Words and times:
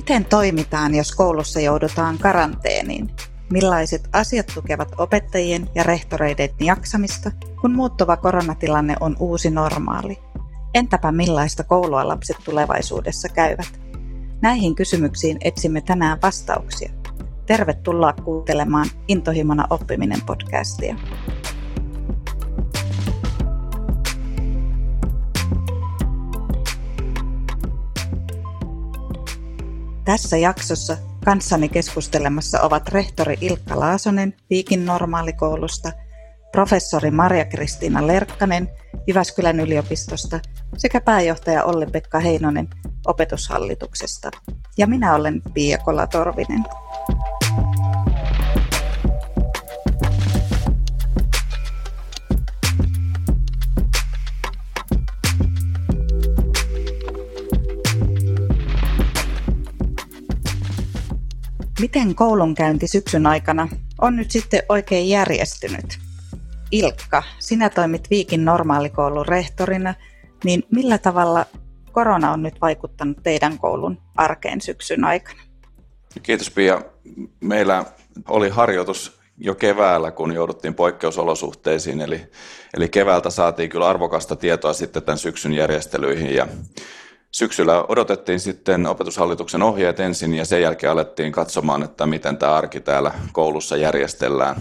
Miten 0.00 0.24
toimitaan, 0.24 0.94
jos 0.94 1.12
koulussa 1.12 1.60
joudutaan 1.60 2.18
karanteeniin? 2.18 3.10
Millaiset 3.52 4.08
asiat 4.12 4.46
tukevat 4.54 4.88
opettajien 4.98 5.70
ja 5.74 5.82
rehtoreiden 5.82 6.48
jaksamista, 6.60 7.30
kun 7.60 7.72
muuttuva 7.72 8.16
koronatilanne 8.16 8.96
on 9.00 9.16
uusi 9.18 9.50
normaali? 9.50 10.18
Entäpä 10.74 11.12
millaista 11.12 11.64
koulua 11.64 12.08
lapset 12.08 12.36
tulevaisuudessa 12.44 13.28
käyvät? 13.28 13.80
Näihin 14.42 14.74
kysymyksiin 14.74 15.38
etsimme 15.40 15.80
tänään 15.80 16.18
vastauksia. 16.22 16.92
Tervetuloa 17.46 18.12
kuuntelemaan 18.12 18.86
Intohimona 19.08 19.66
oppiminen 19.70 20.20
podcastia. 20.26 20.96
Tässä 30.10 30.36
jaksossa 30.36 30.96
kanssani 31.24 31.68
keskustelemassa 31.68 32.60
ovat 32.60 32.88
rehtori 32.88 33.38
Ilkka 33.40 33.80
Laasonen 33.80 34.34
Viikin 34.50 34.86
normaalikoulusta, 34.86 35.92
professori 36.52 37.10
Maria-Kristiina 37.10 38.06
Lerkkanen 38.06 38.68
Jyväskylän 39.06 39.60
yliopistosta 39.60 40.40
sekä 40.76 41.00
pääjohtaja 41.00 41.64
Olli-Pekka 41.64 42.20
Heinonen 42.20 42.68
opetushallituksesta. 43.06 44.30
Ja 44.78 44.86
minä 44.86 45.14
olen 45.14 45.42
Pia 45.54 45.78
Kola-Torvinen. 45.78 46.64
Miten 61.80 62.14
koulunkäynti 62.14 62.88
syksyn 62.88 63.26
aikana 63.26 63.68
on 64.00 64.16
nyt 64.16 64.30
sitten 64.30 64.62
oikein 64.68 65.08
järjestynyt? 65.08 65.98
Ilkka, 66.70 67.22
sinä 67.38 67.70
toimit 67.70 68.10
Viikin 68.10 68.44
normaalikoulun 68.44 69.26
rehtorina, 69.26 69.94
niin 70.44 70.62
millä 70.72 70.98
tavalla 70.98 71.46
korona 71.92 72.32
on 72.32 72.42
nyt 72.42 72.60
vaikuttanut 72.60 73.16
teidän 73.22 73.58
koulun 73.58 73.98
arkeen 74.16 74.60
syksyn 74.60 75.04
aikana? 75.04 75.42
Kiitos 76.22 76.50
Pia. 76.50 76.82
Meillä 77.40 77.84
oli 78.28 78.48
harjoitus 78.48 79.20
jo 79.38 79.54
keväällä, 79.54 80.10
kun 80.10 80.32
jouduttiin 80.32 80.74
poikkeusolosuhteisiin, 80.74 82.00
eli, 82.00 82.26
eli 82.74 82.88
keväältä 82.88 83.30
saatiin 83.30 83.70
kyllä 83.70 83.88
arvokasta 83.88 84.36
tietoa 84.36 84.72
sitten 84.72 85.02
tämän 85.02 85.18
syksyn 85.18 85.52
järjestelyihin 85.52 86.34
ja 86.34 86.48
Syksyllä 87.32 87.84
odotettiin 87.88 88.40
sitten 88.40 88.86
opetushallituksen 88.86 89.62
ohjeet 89.62 90.00
ensin 90.00 90.34
ja 90.34 90.44
sen 90.44 90.62
jälkeen 90.62 90.92
alettiin 90.92 91.32
katsomaan, 91.32 91.82
että 91.82 92.06
miten 92.06 92.36
tämä 92.36 92.54
arki 92.54 92.80
täällä 92.80 93.14
koulussa 93.32 93.76
järjestellään. 93.76 94.56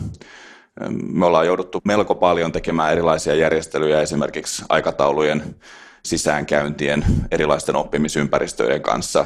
Me 1.14 1.26
ollaan 1.26 1.48
jouduttu 1.48 1.82
melko 1.84 2.16
paljon 2.16 2.52
tekemään 2.52 2.92
erilaisia 2.92 3.36
järjestelyjä 3.36 4.02
esimerkiksi 4.02 4.64
aikataulujen 4.70 5.56
sisäänkäyntien, 6.06 7.06
erilaisten 7.32 7.76
oppimisympäristöjen 7.76 8.82
kanssa. 8.82 9.26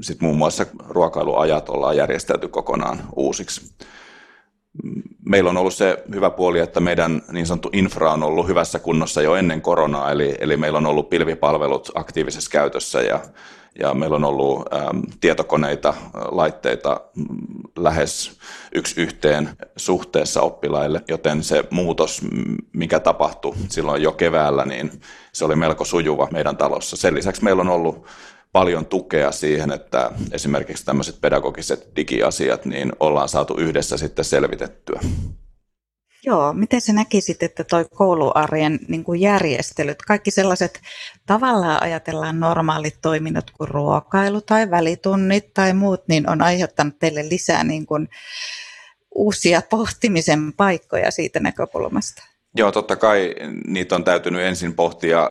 Sitten 0.00 0.26
muun 0.26 0.38
muassa 0.38 0.66
ruokailuajat 0.88 1.68
ollaan 1.68 1.96
järjestelty 1.96 2.48
kokonaan 2.48 3.00
uusiksi 3.16 3.74
meillä 5.28 5.50
on 5.50 5.56
ollut 5.56 5.74
se 5.74 6.04
hyvä 6.14 6.30
puoli, 6.30 6.58
että 6.58 6.80
meidän 6.80 7.22
niin 7.32 7.46
sanottu 7.46 7.70
infra 7.72 8.12
on 8.12 8.22
ollut 8.22 8.48
hyvässä 8.48 8.78
kunnossa 8.78 9.22
jo 9.22 9.34
ennen 9.34 9.60
koronaa, 9.60 10.10
eli, 10.10 10.34
eli 10.40 10.56
meillä 10.56 10.76
on 10.76 10.86
ollut 10.86 11.10
pilvipalvelut 11.10 11.90
aktiivisessa 11.94 12.50
käytössä 12.50 13.02
ja, 13.02 13.20
ja 13.78 13.94
meillä 13.94 14.16
on 14.16 14.24
ollut 14.24 14.74
äm, 14.74 15.02
tietokoneita, 15.20 15.94
laitteita 16.30 17.00
mm, 17.16 17.26
lähes 17.76 18.38
yksi 18.74 19.00
yhteen 19.00 19.48
suhteessa 19.76 20.40
oppilaille, 20.40 21.00
joten 21.08 21.44
se 21.44 21.64
muutos, 21.70 22.20
mikä 22.72 23.00
tapahtui 23.00 23.54
silloin 23.68 24.02
jo 24.02 24.12
keväällä, 24.12 24.64
niin 24.64 25.00
se 25.32 25.44
oli 25.44 25.56
melko 25.56 25.84
sujuva 25.84 26.28
meidän 26.32 26.56
talossa. 26.56 26.96
Sen 26.96 27.14
lisäksi 27.14 27.44
meillä 27.44 27.60
on 27.60 27.68
ollut 27.68 28.06
paljon 28.58 28.86
tukea 28.86 29.32
siihen, 29.32 29.72
että 29.72 30.10
esimerkiksi 30.32 30.84
tämmöiset 30.84 31.20
pedagogiset 31.20 31.88
digiasiat 31.96 32.64
niin 32.64 32.92
ollaan 33.00 33.28
saatu 33.28 33.56
yhdessä 33.56 33.96
sitten 33.96 34.24
selvitettyä. 34.24 35.00
Joo, 36.24 36.52
miten 36.52 36.80
sä 36.80 36.92
näkisit, 36.92 37.42
että 37.42 37.64
toi 37.64 37.84
kouluarjen 37.94 38.78
niin 38.88 39.04
kuin 39.04 39.20
järjestelyt, 39.20 40.02
kaikki 40.02 40.30
sellaiset 40.30 40.80
tavallaan 41.26 41.82
ajatellaan 41.82 42.40
normaalit 42.40 42.98
toiminnot 43.02 43.50
kuin 43.50 43.68
ruokailu 43.68 44.40
tai 44.40 44.70
välitunnit 44.70 45.54
tai 45.54 45.74
muut, 45.74 46.08
niin 46.08 46.30
on 46.30 46.42
aiheuttanut 46.42 46.98
teille 46.98 47.28
lisää 47.28 47.64
niin 47.64 47.86
kuin 47.86 48.08
uusia 49.14 49.62
pohtimisen 49.70 50.52
paikkoja 50.52 51.10
siitä 51.10 51.40
näkökulmasta? 51.40 52.22
Joo, 52.56 52.72
totta 52.72 52.96
kai 52.96 53.34
niitä 53.66 53.94
on 53.94 54.04
täytynyt 54.04 54.42
ensin 54.42 54.74
pohtia 54.74 55.30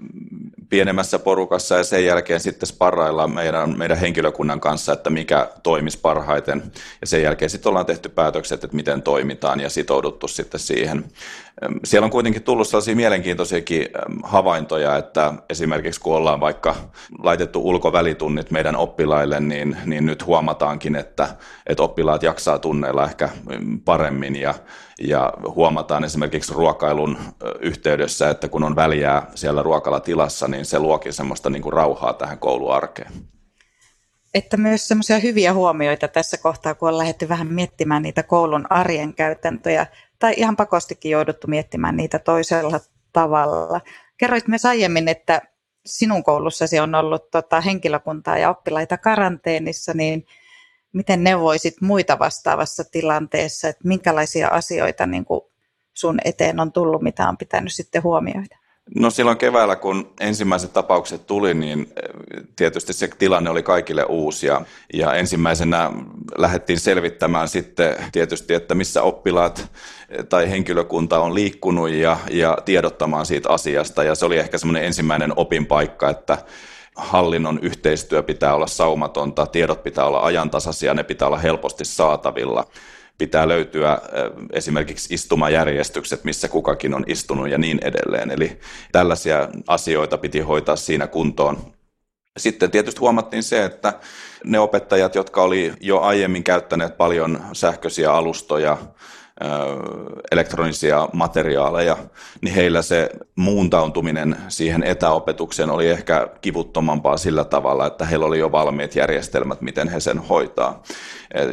pienemmässä 0.70 1.20
porukassa 1.20 1.76
ja 1.76 1.84
sen 1.84 2.06
jälkeen 2.06 2.40
sitten 2.40 2.68
sparrailla 2.68 3.28
meidän, 3.28 3.78
meidän 3.78 3.98
henkilökunnan 3.98 4.60
kanssa, 4.60 4.94
että 4.94 5.10
mikä 5.10 5.50
toimisi 5.64 6.00
parhaiten. 6.00 6.64
Ja 7.02 7.08
sen 7.08 7.24
jälkeen 7.24 7.50
sitten 7.50 7.70
ollaan 7.70 7.86
tehty 7.86 8.10
päätökset, 8.10 8.64
että 8.64 8.76
miten 8.76 9.02
toimitaan 9.02 9.60
ja 9.60 9.70
sitouduttu 9.70 10.28
sitten 10.28 10.60
siihen. 10.60 11.06
Siellä 11.84 12.06
on 12.06 12.12
kuitenkin 12.12 12.44
tullut 12.44 12.68
sellaisia 12.68 12.96
mielenkiintoisiakin 12.96 13.88
havaintoja, 14.24 14.98
että 14.98 15.34
esimerkiksi 15.50 16.02
kun 16.02 16.16
ollaan 16.16 16.40
vaikka 16.40 16.76
laitettu 17.24 17.62
ulkovälitunnit 17.68 18.52
meidän 18.52 18.76
oppilaille, 18.76 19.40
niin, 19.40 19.78
niin 19.86 20.06
nyt 20.06 20.26
huomataankin, 20.26 20.96
että, 20.96 21.28
että 21.68 21.84
oppilaat 21.84 22.24
jaksaa 22.24 22.60
tunneilla 22.60 23.04
ehkä 23.04 23.30
paremmin 23.86 24.36
ja, 24.36 24.54
ja 25.02 25.34
huomataan 25.56 26.04
esimerkiksi 26.04 26.54
ruokailun 26.54 27.18
yhteydessä, 27.60 28.30
että 28.30 28.48
kun 28.48 28.64
on 28.64 28.76
väliä 28.76 29.24
siellä 29.36 29.64
ruokalatilassa, 29.64 30.48
niin 30.48 30.57
se 30.66 30.80
luokin 30.80 31.14
semmoista 31.14 31.50
niin 31.50 31.62
kuin 31.62 31.74
rauhaa 31.74 32.14
tähän 32.14 32.40
kouluarkeen 32.40 33.12
että 34.34 34.58
myös 34.58 34.88
semmoisia 34.88 35.20
hyviä 35.20 35.54
huomioita 35.54 36.08
tässä 36.08 36.38
kohtaa, 36.38 36.76
kun 36.76 36.90
on 36.90 36.98
lähdetty 36.98 37.30
vähän 37.30 37.54
miettimään 37.54 38.02
niitä 38.02 38.24
koulun 38.24 38.66
arjen 38.70 39.14
käytäntöjä 39.14 39.88
tai 40.20 40.34
ihan 40.38 40.56
pakostikin 40.56 41.12
jouduttu 41.12 41.48
miettimään 41.48 41.98
niitä 41.98 42.20
toisella 42.20 42.80
tavalla. 43.14 43.82
Kerroit 44.18 44.48
myös 44.48 44.66
aiemmin, 44.66 45.08
että 45.08 45.42
sinun 45.86 46.24
koulussasi 46.24 46.80
on 46.80 46.96
ollut 46.96 47.32
tota, 47.32 47.62
henkilökuntaa 47.62 48.38
ja 48.38 48.50
oppilaita 48.50 48.98
karanteenissa, 48.98 49.94
niin 49.94 50.26
miten 50.94 51.24
neuvoisit 51.24 51.82
muita 51.82 52.20
vastaavassa 52.20 52.84
tilanteessa, 52.92 53.68
että 53.68 53.88
minkälaisia 53.88 54.48
asioita 54.48 55.06
niin 55.06 55.26
kuin 55.26 55.42
sun 55.94 56.20
eteen 56.26 56.60
on 56.60 56.72
tullut, 56.72 57.02
mitä 57.02 57.30
on 57.30 57.38
pitänyt 57.38 57.74
sitten 57.74 58.04
huomioida? 58.04 58.67
No 58.96 59.10
silloin 59.10 59.38
keväällä, 59.38 59.76
kun 59.76 60.14
ensimmäiset 60.20 60.74
tapaukset 60.74 61.28
tuli, 61.28 61.54
niin 61.54 61.80
eh, 61.80 62.44
tietysti 62.56 62.94
se 62.94 63.10
tilanne 63.20 63.50
oli 63.50 63.64
kaikille 63.64 64.04
uusi 64.04 64.48
ja, 64.48 64.62
ja 64.94 65.14
ensimmäisenä 65.14 65.92
lähdettiin 66.38 66.80
selvittämään 66.80 67.48
sitten 67.48 67.96
tietysti, 68.12 68.54
että 68.54 68.76
missä 68.76 69.04
oppilaat 69.04 69.72
eh, 70.10 70.26
tai 70.26 70.50
henkilökunta 70.50 71.20
on 71.20 71.36
liikkunut 71.36 71.90
ja, 71.90 72.18
ja 72.32 72.58
tiedottamaan 72.66 73.26
siitä 73.26 73.50
asiasta. 73.50 74.04
Ja 74.04 74.16
se 74.16 74.26
oli 74.26 74.38
ehkä 74.38 74.58
semmoinen 74.58 74.84
ensimmäinen 74.84 75.34
opinpaikka, 75.36 76.10
että 76.10 76.38
hallinnon 76.96 77.60
yhteistyö 77.62 78.24
pitää 78.24 78.56
olla 78.56 78.68
saumatonta, 78.68 79.46
tiedot 79.46 79.84
pitää 79.84 80.06
olla 80.06 80.20
ajantasaisia, 80.20 80.94
ne 80.94 81.04
pitää 81.04 81.28
olla 81.28 81.38
helposti 81.38 81.86
saatavilla 81.86 82.66
pitää 83.18 83.48
löytyä 83.48 83.98
esimerkiksi 84.54 85.14
istumajärjestykset, 85.14 86.24
missä 86.24 86.48
kukakin 86.48 86.94
on 86.94 87.04
istunut 87.08 87.50
ja 87.50 87.58
niin 87.58 87.80
edelleen. 87.84 88.32
Eli 88.32 88.60
tällaisia 88.92 89.50
asioita 89.68 90.18
piti 90.18 90.40
hoitaa 90.40 90.76
siinä 90.76 91.08
kuntoon. 91.08 91.58
Sitten 92.38 92.72
tietysti 92.72 93.00
huomattiin 93.00 93.44
se, 93.44 93.66
että 93.66 93.94
ne 94.44 94.60
opettajat, 94.60 95.16
jotka 95.16 95.44
oli 95.44 95.74
jo 95.82 96.00
aiemmin 96.00 96.44
käyttäneet 96.44 96.98
paljon 96.98 97.42
sähköisiä 97.54 98.14
alustoja, 98.14 98.78
elektronisia 100.32 101.10
materiaaleja, 101.14 101.98
niin 102.42 102.56
heillä 102.56 102.82
se 102.82 103.10
muuntautuminen 103.36 104.38
siihen 104.48 104.84
etäopetukseen 104.84 105.70
oli 105.70 105.88
ehkä 105.88 106.28
kivuttomampaa 106.42 107.18
sillä 107.18 107.44
tavalla, 107.44 107.88
että 107.88 108.06
heillä 108.06 108.26
oli 108.26 108.40
jo 108.40 108.52
valmiit 108.52 108.96
järjestelmät, 108.96 109.62
miten 109.62 109.88
he 109.88 110.00
sen 110.00 110.18
hoitaa. 110.18 110.84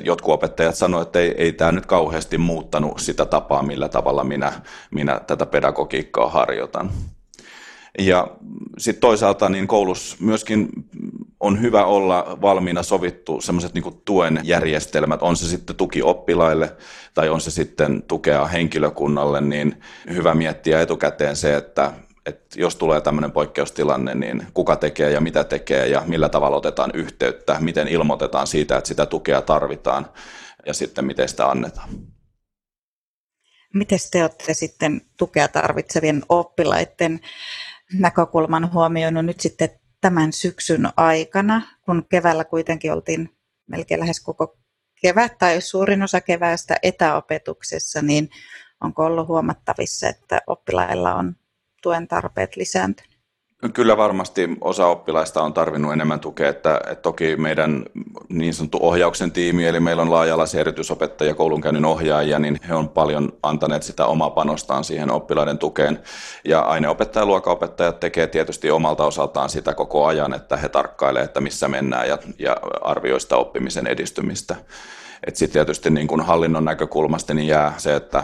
Jotkut 0.04 0.34
opettajat 0.34 0.75
sanoivat, 0.75 1.08
että 1.08 1.19
ei, 1.19 1.34
ei 1.38 1.52
tämä 1.52 1.72
nyt 1.72 1.86
kauheasti 1.86 2.38
muuttanut 2.38 2.98
sitä 2.98 3.25
tapaa, 3.25 3.62
millä 3.62 3.88
tavalla 3.88 4.25
minä, 4.25 4.52
minä 4.90 5.20
tätä 5.26 5.46
pedagogiikkaa 5.46 6.31
harjoitan. 6.31 6.90
Ja 7.98 8.28
sitten 8.78 9.00
toisaalta 9.00 9.48
niin 9.48 9.66
koulussa 9.66 10.16
myöskin 10.20 10.69
on 11.44 11.61
hyvä 11.61 11.85
olla 11.85 12.38
valmiina 12.43 12.82
sovittu 12.82 13.41
semmoiset 13.41 13.75
niin 13.75 14.02
tuen 14.05 14.41
järjestelmät, 14.43 15.23
on 15.23 15.37
se 15.37 15.49
sitten 15.49 15.76
tuki 15.76 16.02
oppilaille 16.02 16.76
tai 17.14 17.29
on 17.29 17.41
se 17.41 17.50
sitten 17.50 18.02
tukea 18.02 18.46
henkilökunnalle, 18.46 19.41
niin 19.41 19.81
hyvä 20.11 20.35
miettiä 20.35 20.81
etukäteen 20.81 21.37
se, 21.37 21.56
että 21.56 21.93
että 22.26 22.61
jos 22.61 22.76
tulee 22.76 23.00
tämmöinen 23.00 23.32
poikkeustilanne, 23.32 24.14
niin 24.14 24.46
kuka 24.55 24.76
tekee 24.76 25.11
ja 25.11 25.20
mitä 25.20 25.44
tekee 25.44 25.87
ja 25.87 26.02
millä 26.06 26.29
tavalla 26.29 26.56
otetaan 26.56 26.91
yhteyttä, 26.94 27.56
miten 27.61 27.88
ilmoitetaan 27.88 28.46
siitä, 28.46 28.76
että 28.76 28.88
sitä 28.88 29.06
tukea 29.06 29.43
tarvitaan 29.43 30.06
ja 30.67 30.75
sitten 30.75 31.05
miten 31.05 31.29
sitä 31.29 31.46
annetaan. 31.46 31.88
Miten 33.75 33.99
te 34.11 34.23
olette 34.23 34.55
sitten 34.55 35.00
tukea 35.19 35.49
tarvitsevien 35.49 36.23
oppilaiden 36.29 37.20
näkökulman 37.99 38.73
huomioinut 38.73 39.25
nyt 39.25 39.41
sitten 39.41 39.70
tämän 40.04 40.32
syksyn 40.32 40.88
aikana, 40.96 41.62
kun 41.84 42.06
keväällä 42.08 42.44
kuitenkin 42.44 42.92
oltiin 42.92 43.36
melkein 43.66 44.00
lähes 44.00 44.20
koko 44.20 44.58
kevät 45.02 45.38
tai 45.38 45.60
suurin 45.60 46.02
osa 46.02 46.20
keväästä 46.20 46.76
etäopetuksessa, 46.82 48.02
niin 48.02 48.30
onko 48.80 49.04
ollut 49.04 49.28
huomattavissa, 49.28 50.08
että 50.08 50.40
oppilailla 50.46 51.14
on 51.14 51.36
tuen 51.82 52.08
tarpeet 52.08 52.56
lisääntyneet? 52.56 53.13
Kyllä 53.72 53.96
varmasti 53.96 54.49
osa 54.61 54.87
oppilaista 54.87 55.43
on 55.43 55.52
tarvinnut 55.55 55.93
enemmän 55.93 56.20
tukea, 56.20 56.49
että, 56.49 56.81
että 56.90 57.02
toki 57.02 57.37
meidän 57.37 57.84
niin 58.28 58.55
sanottu 58.55 58.78
ohjauksen 58.81 59.32
tiimi, 59.32 59.66
eli 59.66 59.81
meillä 59.81 60.02
on 60.02 60.11
laaja-alaisia 60.11 60.61
erityisopettajia, 60.61 61.34
koulunkäynnin 61.34 61.84
ohjaajia, 61.84 62.38
niin 62.38 62.61
he 62.69 62.75
on 62.75 62.88
paljon 62.88 63.32
antaneet 63.43 63.82
sitä 63.82 64.06
omaa 64.06 64.31
panostaan 64.31 64.84
siihen 64.84 65.11
oppilaiden 65.11 65.58
tukeen. 65.58 66.00
Ja 66.44 66.61
aineopettaja 66.61 67.22
ja 67.22 67.26
luokaopettajat 67.26 68.00
tekee 68.00 68.26
tietysti 68.26 68.70
omalta 68.70 69.05
osaltaan 69.05 69.50
sitä 69.50 69.75
koko 69.75 70.06
ajan, 70.06 70.34
että 70.34 70.56
he 70.56 70.69
tarkkailevat, 70.69 71.25
että 71.25 71.40
missä 71.40 71.69
mennään 71.69 72.08
ja, 72.08 72.19
ja 72.38 72.56
arvioivat 72.82 73.22
sitä 73.22 73.37
oppimisen 73.37 73.87
edistymistä. 73.87 74.56
Että 75.26 75.38
sitten 75.38 75.52
tietysti 75.52 75.90
niin 75.90 76.06
kun 76.06 76.24
hallinnon 76.24 76.64
näkökulmasta 76.64 77.34
niin 77.34 77.48
jää 77.48 77.74
se, 77.78 77.96
että, 77.96 78.22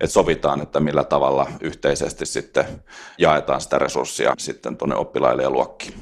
että 0.00 0.12
sovitaan, 0.12 0.60
että 0.60 0.80
millä 0.80 1.04
tavalla 1.04 1.46
yhteisesti 1.60 2.26
sitten 2.26 2.64
jaetaan 3.18 3.60
sitä 3.60 3.78
resurssia 3.78 4.34
sitten 4.38 4.76
tuonne 4.76 4.96
oppilaille 4.96 5.42
ja 5.42 5.50
luokkiin. 5.50 5.94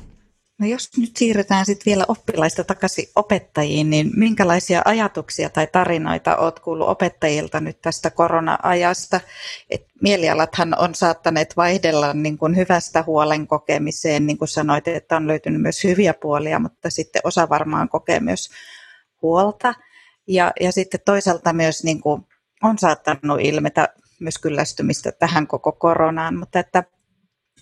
No 0.59 0.67
jos 0.67 0.91
nyt 0.97 1.17
siirrytään 1.17 1.67
sitten 1.67 1.87
vielä 1.87 2.05
oppilaista 2.09 2.65
takaisin 2.65 3.09
opettajiin, 3.17 3.91
niin 3.91 4.11
minkälaisia 4.17 4.83
ajatuksia 4.85 5.51
tai 5.51 5.67
tarinoita 5.67 6.37
olet 6.37 6.61
kuullut 6.61 6.89
opettajilta 6.89 7.61
nyt 7.61 7.81
tästä 7.83 8.11
korona-ajasta? 8.11 9.21
Et 9.71 9.87
mielialathan 10.03 10.79
on 10.79 10.95
saattaneet 10.95 11.57
vaihdella 11.57 12.13
niin 12.13 12.39
kuin 12.39 12.57
hyvästä 12.57 13.05
huolen 13.07 13.47
kokemiseen, 13.47 14.27
niin 14.27 14.39
kuin 14.39 14.49
sanoit, 14.49 14.89
että 14.89 15.17
on 15.17 15.29
löytynyt 15.29 15.63
myös 15.63 15.85
hyviä 15.85 16.15
puolia, 16.15 16.59
mutta 16.59 16.91
sitten 16.91 17.23
osa 17.25 17.49
varmaan 17.49 17.89
kokee 17.89 18.21
myös 18.21 18.51
huolta. 19.23 19.75
Ja, 20.29 20.53
ja 20.61 20.73
sitten 20.73 21.01
toisaalta 21.05 21.53
myös 21.53 21.85
niin 21.85 22.01
kuin 22.01 22.23
on 22.63 22.79
saattanut 22.79 23.41
ilmetä 23.41 23.89
myös 24.21 24.39
kyllästymistä 24.39 25.13
tähän 25.13 25.47
koko 25.47 25.73
koronaan, 25.73 26.37
mutta 26.37 26.59
että 26.59 26.85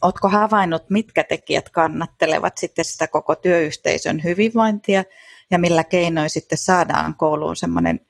Oletko 0.03 0.29
havainnut, 0.29 0.91
mitkä 0.91 1.25
tekijät 1.25 1.69
kannattelevat 1.69 2.59
sitten 2.59 2.85
sitä 2.85 3.07
koko 3.07 3.35
työyhteisön 3.35 4.25
hyvinvointia 4.25 5.05
ja 5.51 5.59
millä 5.59 5.85
keinoin 5.85 6.31
sitten 6.31 6.59
saadaan 6.59 7.15
kouluun 7.15 7.57
semmoinen 7.57 8.01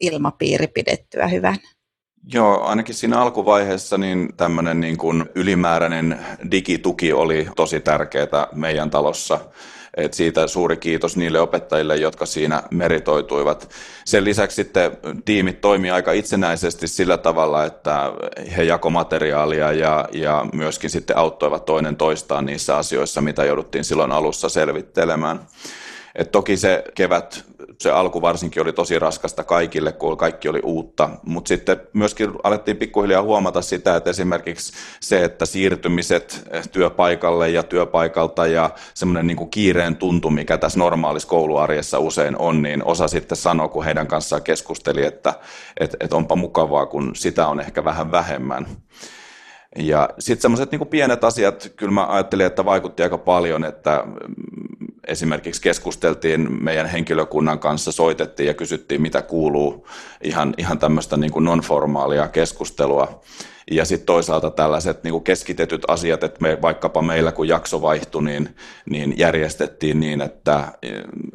ilmapiiri 0.00 0.66
pidettyä 0.66 1.26
hyvän? 1.26 1.56
Joo, 2.32 2.64
ainakin 2.64 2.94
siinä 2.94 3.20
alkuvaiheessa 3.20 3.98
niin 3.98 4.36
tämmöinen 4.36 4.80
niin 4.80 4.96
kuin 4.96 5.24
ylimääräinen 5.34 6.18
digituki 6.50 7.12
oli 7.12 7.48
tosi 7.56 7.80
tärkeää 7.80 8.46
meidän 8.52 8.90
talossa. 8.90 9.40
Et 9.96 10.14
siitä 10.14 10.46
suuri 10.46 10.76
kiitos 10.76 11.16
niille 11.16 11.40
opettajille, 11.40 11.96
jotka 11.96 12.26
siinä 12.26 12.62
meritoituivat. 12.70 13.70
Sen 14.04 14.24
lisäksi 14.24 14.54
sitten 14.54 14.98
tiimit 15.24 15.60
toimii 15.60 15.90
aika 15.90 16.12
itsenäisesti 16.12 16.88
sillä 16.88 17.18
tavalla, 17.18 17.64
että 17.64 18.12
he 18.56 18.62
jako 18.62 18.90
materiaalia 18.90 19.72
ja, 19.72 20.08
ja 20.12 20.46
myöskin 20.52 20.90
sitten 20.90 21.16
auttoivat 21.16 21.64
toinen 21.64 21.96
toistaan 21.96 22.46
niissä 22.46 22.76
asioissa, 22.76 23.20
mitä 23.20 23.44
jouduttiin 23.44 23.84
silloin 23.84 24.12
alussa 24.12 24.48
selvittelemään. 24.48 25.40
Et 26.16 26.32
toki 26.32 26.56
se 26.56 26.84
kevät, 26.94 27.44
se 27.80 27.90
alku 27.90 28.22
varsinkin 28.22 28.62
oli 28.62 28.72
tosi 28.72 28.98
raskasta 28.98 29.44
kaikille, 29.44 29.92
kun 29.92 30.16
kaikki 30.16 30.48
oli 30.48 30.60
uutta, 30.64 31.10
mutta 31.22 31.48
sitten 31.48 31.80
myöskin 31.92 32.30
alettiin 32.42 32.76
pikkuhiljaa 32.76 33.22
huomata 33.22 33.62
sitä, 33.62 33.96
että 33.96 34.10
esimerkiksi 34.10 34.72
se, 35.00 35.24
että 35.24 35.46
siirtymiset 35.46 36.48
työpaikalle 36.72 37.50
ja 37.50 37.62
työpaikalta 37.62 38.46
ja 38.46 38.70
semmoinen 38.94 39.26
niin 39.26 39.50
kiireen 39.50 39.96
tuntu, 39.96 40.30
mikä 40.30 40.58
tässä 40.58 40.78
normaalissa 40.78 41.28
kouluarjessa 41.28 41.98
usein 41.98 42.38
on, 42.38 42.62
niin 42.62 42.84
osa 42.84 43.08
sitten 43.08 43.36
sanoi, 43.36 43.68
kun 43.68 43.84
heidän 43.84 44.06
kanssaan 44.06 44.42
keskusteli, 44.42 45.04
että 45.04 45.34
et, 45.80 45.96
et 46.00 46.12
onpa 46.12 46.36
mukavaa, 46.36 46.86
kun 46.86 47.16
sitä 47.16 47.48
on 47.48 47.60
ehkä 47.60 47.84
vähän 47.84 48.10
vähemmän. 48.10 48.66
Ja 49.78 50.08
sitten 50.18 50.42
semmoiset 50.42 50.70
niin 50.70 50.86
pienet 50.86 51.24
asiat, 51.24 51.72
kyllä 51.76 51.92
mä 51.92 52.06
ajattelin, 52.06 52.46
että 52.46 52.64
vaikutti 52.64 53.02
aika 53.02 53.18
paljon, 53.18 53.64
että 53.64 54.04
esimerkiksi 55.06 55.62
keskusteltiin 55.62 56.64
meidän 56.64 56.86
henkilökunnan 56.86 57.58
kanssa, 57.58 57.92
soitettiin 57.92 58.46
ja 58.46 58.54
kysyttiin, 58.54 59.02
mitä 59.02 59.22
kuuluu, 59.22 59.88
ihan, 60.22 60.54
ihan 60.58 60.78
tämmöistä 60.78 61.16
niin 61.16 61.32
non-formaalia 61.44 62.28
keskustelua. 62.28 63.20
Ja 63.70 63.84
sitten 63.84 64.06
toisaalta 64.06 64.50
tällaiset 64.50 65.04
niin 65.04 65.24
keskitetyt 65.24 65.82
asiat, 65.88 66.22
että 66.22 66.40
me, 66.40 66.58
vaikkapa 66.62 67.02
meillä 67.02 67.32
kun 67.32 67.48
jakso 67.48 67.82
vaihtui, 67.82 68.22
niin, 68.22 68.56
niin 68.90 69.14
järjestettiin 69.18 70.00
niin, 70.00 70.22
että, 70.22 70.72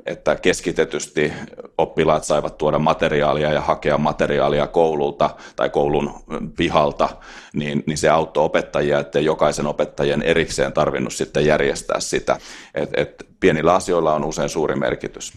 että 0.05 0.35
keskitetysti 0.35 1.33
oppilaat 1.77 2.23
saivat 2.23 2.57
tuoda 2.57 2.79
materiaalia 2.79 3.53
ja 3.53 3.61
hakea 3.61 3.97
materiaalia 3.97 4.67
koululta 4.67 5.29
tai 5.55 5.69
koulun 5.69 6.13
pihalta, 6.57 7.09
niin, 7.53 7.83
niin 7.87 7.97
se 7.97 8.09
auttoi 8.09 8.45
opettajia, 8.45 8.99
että 8.99 9.19
jokaisen 9.19 9.67
opettajan 9.67 10.21
erikseen 10.21 10.73
tarvinnut 10.73 11.13
sitten 11.13 11.45
järjestää 11.45 11.99
sitä. 11.99 12.37
Et, 12.73 12.89
et 12.93 13.25
pienillä 13.39 13.73
asioilla 13.73 14.13
on 14.13 14.25
usein 14.25 14.49
suuri 14.49 14.75
merkitys. 14.75 15.33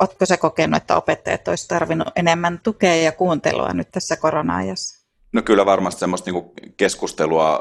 Oletko 0.00 0.26
se 0.26 0.36
kokenut, 0.36 0.76
että 0.76 0.96
opettajat 0.96 1.48
olisivat 1.48 1.68
tarvinnut 1.68 2.08
enemmän 2.16 2.60
tukea 2.62 2.96
ja 2.96 3.12
kuuntelua 3.12 3.72
nyt 3.72 3.90
tässä 3.90 4.16
korona-ajassa? 4.16 4.95
No 5.36 5.42
kyllä 5.42 5.66
varmasti 5.66 6.00
semmoista 6.00 6.30
niin 6.30 6.44
keskustelua 6.76 7.60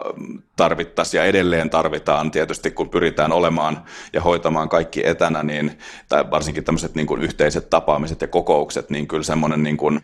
tarvittaisiin 0.55 1.19
ja 1.19 1.25
edelleen 1.25 1.69
tarvitaan 1.69 2.31
tietysti, 2.31 2.71
kun 2.71 2.89
pyritään 2.89 3.31
olemaan 3.31 3.83
ja 4.13 4.21
hoitamaan 4.21 4.69
kaikki 4.69 5.07
etänä, 5.07 5.43
niin, 5.43 5.77
tai 6.09 6.31
varsinkin 6.31 6.63
tämmöiset 6.63 6.95
niin 6.95 7.07
kuin 7.07 7.21
yhteiset 7.21 7.69
tapaamiset 7.69 8.21
ja 8.21 8.27
kokoukset, 8.27 8.89
niin 8.89 9.07
kyllä 9.07 9.23
semmoinen 9.23 9.63
niin 9.63 9.77
kuin 9.77 9.99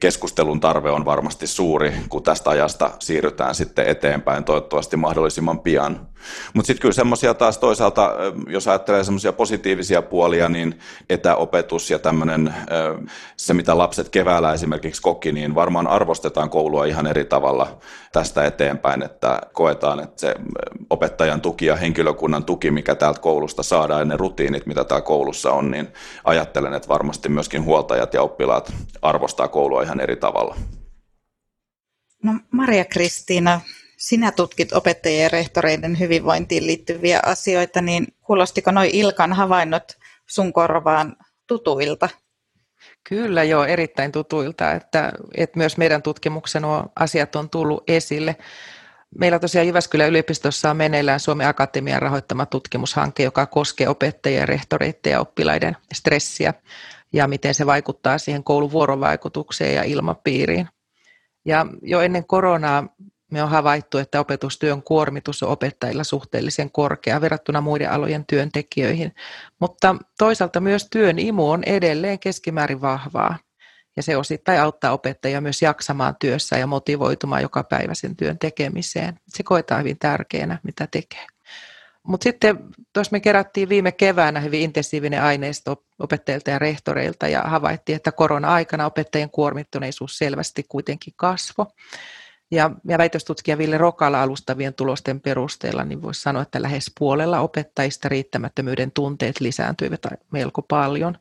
keskustelun 0.00 0.60
tarve 0.60 0.90
on 0.90 1.04
varmasti 1.04 1.46
suuri, 1.46 1.92
kun 2.08 2.22
tästä 2.22 2.50
ajasta 2.50 2.90
siirrytään 2.98 3.54
sitten 3.54 3.86
eteenpäin 3.86 4.44
toivottavasti 4.44 4.96
mahdollisimman 4.96 5.60
pian. 5.60 6.08
Mutta 6.54 6.66
sitten 6.66 6.82
kyllä 6.82 6.92
semmoisia 6.92 7.34
taas 7.34 7.58
toisaalta, 7.58 8.14
jos 8.48 8.68
ajattelee 8.68 9.04
semmoisia 9.04 9.32
positiivisia 9.32 10.02
puolia, 10.02 10.48
niin 10.48 10.78
etäopetus 11.10 11.90
ja 11.90 11.98
tämmöinen, 11.98 12.54
se 13.36 13.54
mitä 13.54 13.78
lapset 13.78 14.08
keväällä 14.08 14.52
esimerkiksi 14.52 15.02
koki, 15.02 15.32
niin 15.32 15.54
varmaan 15.54 15.86
arvostetaan 15.86 16.50
koulua 16.50 16.84
ihan 16.84 17.06
eri 17.06 17.24
tavalla 17.24 17.78
tästä 18.12 18.44
eteenpäin, 18.44 19.02
että 19.02 19.40
koetaan, 19.52 20.00
että 20.00 20.20
se 20.20 20.34
opettajan 20.90 21.40
tuki 21.40 21.66
ja 21.66 21.76
henkilökunnan 21.76 22.44
tuki, 22.44 22.70
mikä 22.70 22.94
täältä 22.94 23.20
koulusta 23.20 23.62
saadaan 23.62 24.00
ja 24.00 24.04
ne 24.04 24.16
rutiinit, 24.16 24.66
mitä 24.66 24.84
täällä 24.84 25.04
koulussa 25.04 25.52
on, 25.52 25.70
niin 25.70 25.88
ajattelen, 26.24 26.74
että 26.74 26.88
varmasti 26.88 27.28
myöskin 27.28 27.64
huoltajat 27.64 28.14
ja 28.14 28.22
oppilaat 28.22 28.72
arvostaa 29.02 29.48
koulua 29.48 29.82
ihan 29.82 30.00
eri 30.00 30.16
tavalla. 30.16 30.56
No 32.22 32.32
Maria 32.50 32.84
Kristiina, 32.84 33.60
sinä 33.98 34.32
tutkit 34.32 34.72
opettajien 34.72 35.22
ja 35.22 35.28
rehtoreiden 35.28 35.98
hyvinvointiin 35.98 36.66
liittyviä 36.66 37.20
asioita, 37.26 37.80
niin 37.80 38.06
kuulostiko 38.20 38.70
noin 38.70 38.90
Ilkan 38.92 39.32
havainnot 39.32 39.98
sun 40.26 40.52
korvaan 40.52 41.16
tutuilta? 41.46 42.08
Kyllä 43.08 43.44
joo, 43.44 43.64
erittäin 43.64 44.12
tutuilta, 44.12 44.72
että, 44.72 45.12
että 45.34 45.58
myös 45.58 45.76
meidän 45.76 46.02
tutkimuksen 46.02 46.62
nuo 46.62 46.84
asiat 46.96 47.36
on 47.36 47.50
tullut 47.50 47.84
esille. 47.90 48.36
Meillä 49.18 49.38
tosiaan 49.38 49.66
Jyväskylän 49.66 50.08
yliopistossa 50.08 50.70
on 50.70 50.76
meneillään 50.76 51.20
Suomen 51.20 51.48
Akatemian 51.48 52.02
rahoittama 52.02 52.46
tutkimushanke, 52.46 53.22
joka 53.22 53.46
koskee 53.46 53.88
opettajia, 53.88 54.46
rehtoreiden 54.46 55.10
ja 55.10 55.20
oppilaiden 55.20 55.76
stressiä 55.94 56.54
ja 57.12 57.28
miten 57.28 57.54
se 57.54 57.66
vaikuttaa 57.66 58.18
siihen 58.18 58.44
koulun 58.44 58.72
vuorovaikutukseen 58.72 59.74
ja 59.74 59.82
ilmapiiriin. 59.82 60.68
Ja 61.44 61.66
jo 61.82 62.00
ennen 62.00 62.26
koronaa 62.26 62.88
me 63.30 63.42
on 63.42 63.48
havaittu, 63.48 63.98
että 63.98 64.20
opetustyön 64.20 64.82
kuormitus 64.82 65.42
on 65.42 65.48
opettajilla 65.48 66.04
suhteellisen 66.04 66.70
korkea 66.70 67.20
verrattuna 67.20 67.60
muiden 67.60 67.90
alojen 67.90 68.24
työntekijöihin, 68.26 69.14
mutta 69.60 69.96
toisaalta 70.18 70.60
myös 70.60 70.86
työn 70.90 71.18
imu 71.18 71.50
on 71.50 71.64
edelleen 71.64 72.18
keskimäärin 72.18 72.80
vahvaa 72.80 73.38
ja 73.96 74.02
se 74.02 74.16
osittain 74.16 74.60
auttaa 74.60 74.92
opettajia 74.92 75.40
myös 75.40 75.62
jaksamaan 75.62 76.16
työssä 76.20 76.58
ja 76.58 76.66
motivoitumaan 76.66 77.42
joka 77.42 77.62
päivä 77.64 77.94
sen 77.94 78.16
työn 78.16 78.38
tekemiseen. 78.38 79.20
Se 79.28 79.42
koetaan 79.42 79.80
hyvin 79.80 79.98
tärkeänä, 79.98 80.58
mitä 80.62 80.88
tekee. 80.90 81.26
Mutta 82.02 82.24
sitten 82.24 82.58
tuossa 82.92 83.12
me 83.12 83.20
kerättiin 83.20 83.68
viime 83.68 83.92
keväänä 83.92 84.40
hyvin 84.40 84.60
intensiivinen 84.60 85.22
aineisto 85.22 85.84
opettajilta 85.98 86.50
ja 86.50 86.58
rehtoreilta 86.58 87.28
ja 87.28 87.42
havaittiin, 87.42 87.96
että 87.96 88.12
korona-aikana 88.12 88.86
opettajien 88.86 89.30
kuormittuneisuus 89.30 90.18
selvästi 90.18 90.64
kuitenkin 90.68 91.14
kasvoi. 91.16 91.66
Ja, 92.50 92.70
ja 92.88 92.98
väitöstutkija 92.98 93.58
Ville 93.58 93.78
Rokala 93.78 94.22
alustavien 94.22 94.74
tulosten 94.74 95.20
perusteella 95.20 95.84
niin 95.84 96.02
voisi 96.02 96.20
sanoa, 96.20 96.42
että 96.42 96.62
lähes 96.62 96.92
puolella 96.98 97.40
opettajista 97.40 98.08
riittämättömyyden 98.08 98.92
tunteet 98.92 99.40
lisääntyivät 99.40 100.00
melko 100.32 100.62
paljon. 100.62 101.18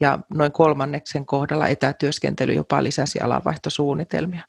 Ja 0.00 0.18
noin 0.34 0.52
kolmanneksen 0.52 1.26
kohdalla 1.26 1.68
etätyöskentely 1.68 2.52
jopa 2.52 2.82
lisäsi 2.82 3.20
alanvaihtosuunnitelmia. 3.20 4.44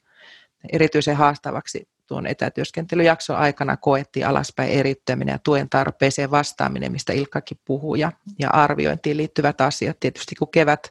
Erityisen 0.72 1.16
haastavaksi 1.16 1.88
tuon 2.06 2.26
etätyöskentelyjakson 2.26 3.36
aikana 3.36 3.76
koettiin 3.76 4.26
alaspäin 4.26 4.70
eriyttäminen 4.70 5.32
ja 5.32 5.38
tuen 5.38 5.70
tarpeeseen 5.70 6.30
vastaaminen, 6.30 6.92
mistä 6.92 7.12
Ilkkakin 7.12 7.58
puhuu, 7.64 7.94
ja, 7.94 8.12
ja 8.38 8.50
arviointiin 8.50 9.16
liittyvät 9.16 9.60
asiat. 9.60 10.00
Tietysti 10.00 10.34
kun 10.34 10.50
kevät, 10.50 10.90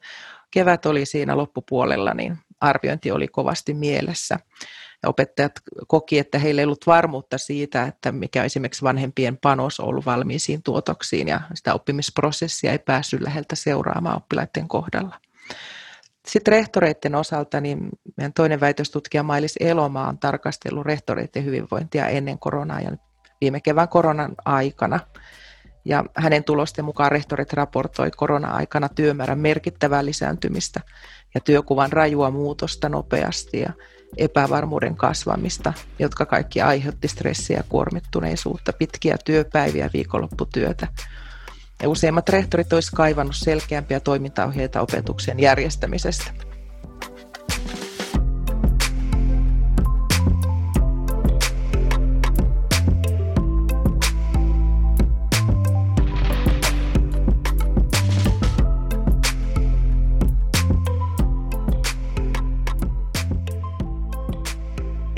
kevät 0.52 0.86
oli 0.86 1.06
siinä 1.06 1.38
loppupuolella, 1.38 2.14
niin 2.14 2.38
arviointi 2.62 3.12
oli 3.12 3.28
kovasti 3.28 3.74
mielessä. 3.74 4.40
Ja 5.04 5.10
opettajat 5.10 5.52
koki, 5.88 6.20
että 6.20 6.40
heillä 6.40 6.62
ei 6.62 6.66
ollut 6.66 6.88
varmuutta 6.88 7.38
siitä, 7.38 7.84
että 7.84 8.12
mikä 8.12 8.44
esimerkiksi 8.44 8.84
vanhempien 8.84 9.38
panos 9.38 9.80
on 9.80 9.88
ollut 9.88 10.06
valmiisiin 10.06 10.64
tuotoksiin 10.64 11.28
ja 11.28 11.42
sitä 11.54 11.74
oppimisprosessia 11.74 12.72
ei 12.72 12.80
päässyt 12.80 13.22
läheltä 13.22 13.56
seuraamaan 13.56 14.18
oppilaiden 14.18 14.68
kohdalla. 14.68 15.20
Sitten 16.28 16.52
rehtoreiden 16.52 17.16
osalta, 17.16 17.62
niin 17.62 17.90
meidän 18.18 18.34
toinen 18.34 18.60
väitöstutkija 18.60 19.24
Mailis 19.24 19.56
Elomaa 19.60 20.10
on 20.10 20.20
tarkastellut 20.20 20.86
rehtoreiden 20.86 21.46
hyvinvointia 21.46 22.08
ennen 22.08 22.40
koronaa 22.40 22.82
ja 22.82 22.92
viime 23.42 23.62
kevään 23.62 23.90
koronan 23.90 24.36
aikana. 24.46 25.00
Ja 25.86 26.04
hänen 26.16 26.44
tulosten 26.44 26.86
mukaan 26.86 27.12
rehtorit 27.12 27.54
raportoi 27.54 28.12
korona-aikana 28.12 28.90
työmäärän 28.90 29.40
merkittävää 29.40 30.06
lisääntymistä 30.06 30.82
ja 31.36 31.42
työkuvan 31.42 31.92
rajua 31.92 32.32
muutosta 32.32 32.90
nopeasti 32.90 33.60
ja 33.60 33.74
epävarmuuden 34.18 34.96
kasvamista, 34.96 35.74
jotka 36.00 36.26
kaikki 36.26 36.62
aiheutti 36.62 37.08
stressiä 37.08 37.58
ja 37.58 37.64
kuormittuneisuutta, 37.70 38.74
pitkiä 38.74 39.18
työpäiviä, 39.26 39.90
viikonlopputyötä– 39.94 40.88
ja 41.84 41.90
useimmat 41.90 42.30
rehtorit 42.30 42.74
olisivat 42.74 42.98
kaivannut 42.98 43.36
selkeämpiä 43.36 44.00
toimintaohjeita 44.00 44.82
opetuksen 44.82 45.40
järjestämisestä. 45.40 46.32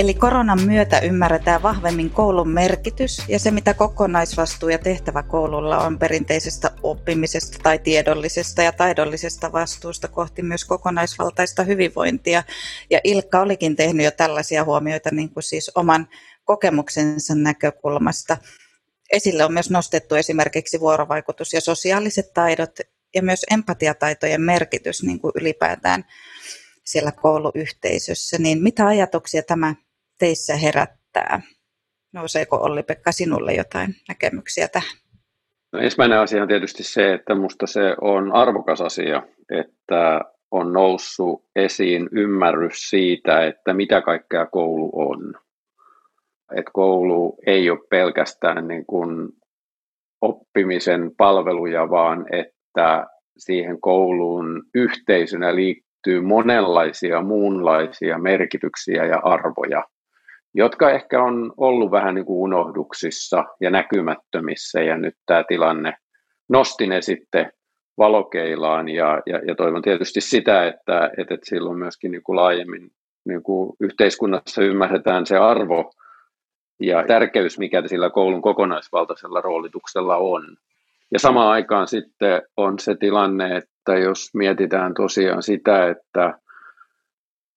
Eli 0.06 0.14
koronan 0.14 0.62
myötä 0.62 1.00
ymmärretään 1.00 1.64
vahvemmin 1.64 2.10
koulun 2.10 2.50
merkitys 2.50 3.24
ja 3.28 3.40
se, 3.40 3.52
mitä 3.52 3.74
kokonaisvastuu 3.74 4.70
ja 4.70 4.78
tehtävä 4.78 5.24
koululla 5.24 5.78
on 5.78 6.00
perinteisestä 6.00 6.72
oppimisesta 6.84 7.58
tai 7.64 7.80
tiedollisesta 7.80 8.64
ja 8.64 8.72
taidollisesta 8.72 9.52
vastuusta 9.52 10.08
kohti 10.08 10.42
myös 10.42 10.66
kokonaisvaltaista 10.66 11.64
hyvinvointia. 11.64 12.44
Ja 12.90 13.00
Ilkka 13.04 13.42
olikin 13.42 13.76
tehnyt 13.76 14.06
jo 14.06 14.12
tällaisia 14.12 14.64
huomioita 14.64 15.10
niin 15.12 15.30
kuin 15.30 15.44
siis 15.44 15.72
oman 15.76 16.08
kokemuksensa 16.44 17.36
näkökulmasta. 17.36 18.38
Esille 19.12 19.46
on 19.46 19.54
myös 19.54 19.70
nostettu 19.70 20.16
esimerkiksi 20.16 20.80
vuorovaikutus 20.80 21.54
ja 21.54 21.62
sosiaaliset 21.62 22.34
taidot 22.34 22.80
ja 23.16 23.24
myös 23.24 23.46
empatiataitojen 23.52 24.42
merkitys 24.42 25.04
niin 25.04 25.20
kuin 25.20 25.32
ylipäätään 25.36 26.06
siellä 26.84 27.12
kouluyhteisössä, 27.12 28.38
niin 28.38 28.64
mitä 28.64 28.88
ajatuksia 28.88 29.44
tämä 29.44 29.76
teissä 30.20 30.56
herättää? 30.56 31.42
Nouseeko 32.14 32.56
Olli-Pekka 32.56 33.12
sinulle 33.12 33.54
jotain 33.54 33.96
näkemyksiä 34.08 34.68
tähän? 34.68 34.98
No, 35.74 35.80
ensimmäinen 35.80 36.20
asia 36.20 36.42
on 36.42 36.48
tietysti 36.48 36.84
se, 36.84 37.14
että 37.14 37.36
minusta 37.36 37.68
se 37.68 37.96
on 38.02 38.32
arvokas 38.36 38.82
asia, 38.82 39.24
että 39.50 40.22
on 40.52 40.74
noussut 40.74 41.46
esiin 41.56 42.10
ymmärrys 42.12 42.90
siitä, 42.90 43.46
että 43.46 43.74
mitä 43.74 44.02
kaikkea 44.02 44.46
koulu 44.46 44.92
on. 44.94 45.34
Että 46.56 46.72
koulu 46.74 47.38
ei 47.48 47.70
ole 47.70 47.80
pelkästään 47.90 48.68
niin 48.68 48.86
kuin 48.86 49.30
oppimisen 50.22 51.12
palveluja, 51.18 51.90
vaan 51.90 52.26
että 52.34 53.08
siihen 53.38 53.82
kouluun 53.82 54.64
yhteisönä 54.76 55.56
liittyy 55.56 56.22
monenlaisia 56.22 57.22
muunlaisia 57.22 58.18
merkityksiä 58.18 59.06
ja 59.06 59.20
arvoja 59.24 59.84
jotka 60.56 60.92
ehkä 60.92 61.24
on 61.24 61.54
ollut 61.58 61.92
vähän 61.92 62.16
niin 62.16 62.26
kuin 62.26 62.38
unohduksissa 62.38 63.44
ja 63.62 63.70
näkymättömissä, 63.70 64.82
ja 64.82 64.98
nyt 64.98 65.14
tämä 65.26 65.44
tilanne 65.48 65.94
nosti 66.50 66.88
ne 66.88 67.02
sitten 67.02 67.52
valokeilaan, 67.98 68.90
ja, 68.90 69.22
ja, 69.26 69.42
ja 69.48 69.56
toivon 69.56 69.82
tietysti 69.82 70.22
sitä, 70.22 70.68
että, 70.68 71.12
että, 71.18 71.38
silloin 71.44 71.80
myöskin 71.80 72.12
niin 72.12 72.24
kuin 72.24 72.36
laajemmin 72.36 72.90
niin 73.26 73.44
kuin 73.44 73.76
yhteiskunnassa 73.80 74.62
ymmärretään 74.62 75.26
se 75.26 75.38
arvo 75.38 75.92
ja 76.80 77.04
tärkeys, 77.08 77.60
mikä 77.60 77.84
sillä 77.88 78.10
koulun 78.10 78.42
kokonaisvaltaisella 78.42 79.42
roolituksella 79.42 80.18
on. 80.18 80.58
Ja 81.12 81.20
samaan 81.20 81.48
aikaan 81.48 81.88
sitten 81.88 82.42
on 82.58 82.80
se 82.80 82.96
tilanne, 83.00 83.58
että 83.58 83.98
jos 83.98 84.30
mietitään 84.34 84.94
tosiaan 84.94 85.44
sitä, 85.44 85.90
että 85.90 86.34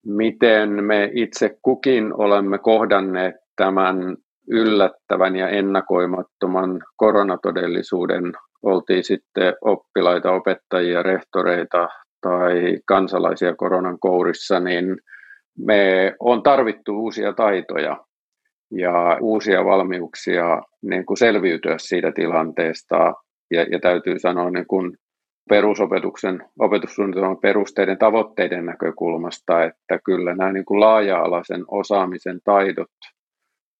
miten 0.07 0.85
me 0.85 1.11
itse 1.15 1.57
kukin 1.63 2.15
olemme 2.15 2.59
kohdanneet 2.59 3.35
tämän 3.57 4.17
yllättävän 4.51 5.37
ja 5.37 5.49
ennakoimattoman 5.49 6.81
koronatodellisuuden, 6.97 8.33
oltiin 8.63 9.05
sitten 9.05 9.55
oppilaita, 9.61 10.33
opettajia, 10.33 11.03
rehtoreita 11.03 11.89
tai 12.21 12.79
kansalaisia 12.87 13.55
koronan 13.55 13.99
kourissa, 13.99 14.61
niin 14.61 14.97
me 15.59 16.15
on 16.21 16.43
tarvittu 16.43 16.99
uusia 16.99 17.33
taitoja 17.33 18.05
ja 18.71 19.19
uusia 19.21 19.65
valmiuksia 19.65 20.63
niin 20.83 21.07
kuin 21.07 21.17
selviytyä 21.17 21.75
siitä 21.79 22.13
tilanteesta. 22.13 23.15
Ja, 23.51 23.63
ja 23.63 23.79
täytyy 23.81 24.19
sanoa 24.19 24.51
niin 24.51 24.67
kuin 24.67 24.97
perusopetuksen 25.49 26.45
opetussuunnitelman 26.59 27.39
perusteiden 27.39 27.99
tavoitteiden 27.99 28.67
näkökulmasta, 28.67 29.65
että 29.65 29.99
kyllä 30.05 30.35
nämä 30.35 30.53
niin 30.53 30.65
kuin 30.65 30.81
laaja-alaisen 30.81 31.65
osaamisen 31.69 32.41
taidot 32.45 32.91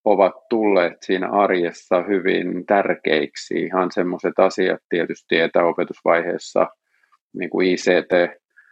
ovat 0.05 0.33
tulleet 0.49 0.97
siinä 1.01 1.29
arjessa 1.31 2.01
hyvin 2.01 2.65
tärkeiksi. 2.65 3.53
Ihan 3.53 3.91
semmoiset 3.91 4.39
asiat 4.39 4.81
tietysti 4.89 5.39
etäopetusvaiheessa, 5.39 6.67
niin 7.33 7.49
kuin 7.49 7.67
ICT-taidot 7.67 8.69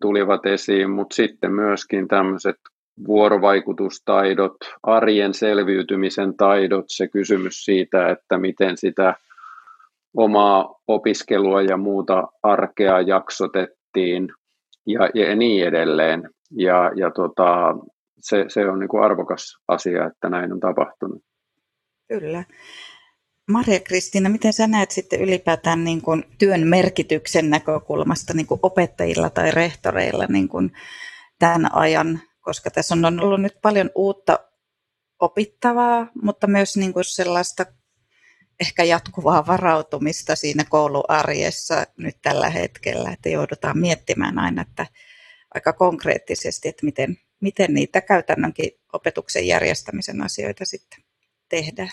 tulivat 0.00 0.46
esiin, 0.46 0.90
mutta 0.90 1.14
sitten 1.14 1.52
myöskin 1.52 2.08
tämmöiset 2.08 2.56
vuorovaikutustaidot, 3.06 4.56
arjen 4.82 5.34
selviytymisen 5.34 6.36
taidot, 6.36 6.84
se 6.88 7.08
kysymys 7.08 7.64
siitä, 7.64 8.08
että 8.08 8.38
miten 8.38 8.76
sitä 8.76 9.14
omaa 10.16 10.74
opiskelua 10.86 11.62
ja 11.62 11.76
muuta 11.76 12.28
arkea 12.42 13.00
jaksotettiin 13.00 14.28
ja, 14.86 15.00
ja 15.14 15.36
niin 15.36 15.66
edelleen. 15.66 16.30
Ja, 16.50 16.90
ja 16.96 17.10
tota, 17.10 17.74
se, 18.20 18.44
se 18.48 18.68
on 18.68 18.78
niin 18.78 18.88
kuin 18.88 19.02
arvokas 19.02 19.56
asia, 19.68 20.06
että 20.06 20.28
näin 20.28 20.52
on 20.52 20.60
tapahtunut. 20.60 21.22
Kyllä. 22.08 22.44
Maria 23.50 23.80
Kristiina, 23.80 24.28
miten 24.28 24.52
sä 24.52 24.66
näet 24.66 24.90
sitten 24.90 25.20
ylipäätään 25.20 25.84
niin 25.84 26.02
kuin 26.02 26.24
työn 26.38 26.66
merkityksen 26.66 27.50
näkökulmasta 27.50 28.34
niin 28.34 28.46
kuin 28.46 28.60
opettajilla 28.62 29.30
tai 29.30 29.50
rehtoreilla 29.50 30.26
niin 30.28 30.48
kuin 30.48 30.72
tämän 31.38 31.74
ajan, 31.74 32.20
koska 32.40 32.70
tässä 32.70 32.94
on 32.94 33.20
ollut 33.20 33.40
nyt 33.40 33.56
paljon 33.62 33.90
uutta 33.94 34.38
opittavaa, 35.20 36.06
mutta 36.22 36.46
myös 36.46 36.76
niin 36.76 36.92
kuin 36.92 37.04
sellaista 37.04 37.64
ehkä 38.60 38.84
jatkuvaa 38.84 39.46
varautumista 39.46 40.36
siinä 40.36 40.64
kouluarjessa 40.68 41.84
nyt 41.96 42.16
tällä 42.22 42.50
hetkellä, 42.50 43.10
että 43.10 43.28
joudutaan 43.28 43.78
miettimään 43.78 44.38
aina, 44.38 44.62
että 44.62 44.86
aika 45.54 45.72
konkreettisesti, 45.72 46.68
että 46.68 46.84
miten, 46.84 47.18
miten 47.40 47.74
niitä 47.74 48.00
käytännönkin 48.00 48.70
opetuksen 48.92 49.46
järjestämisen 49.46 50.22
asioita 50.22 50.64
sitten 50.64 51.04
tehdään. 51.48 51.90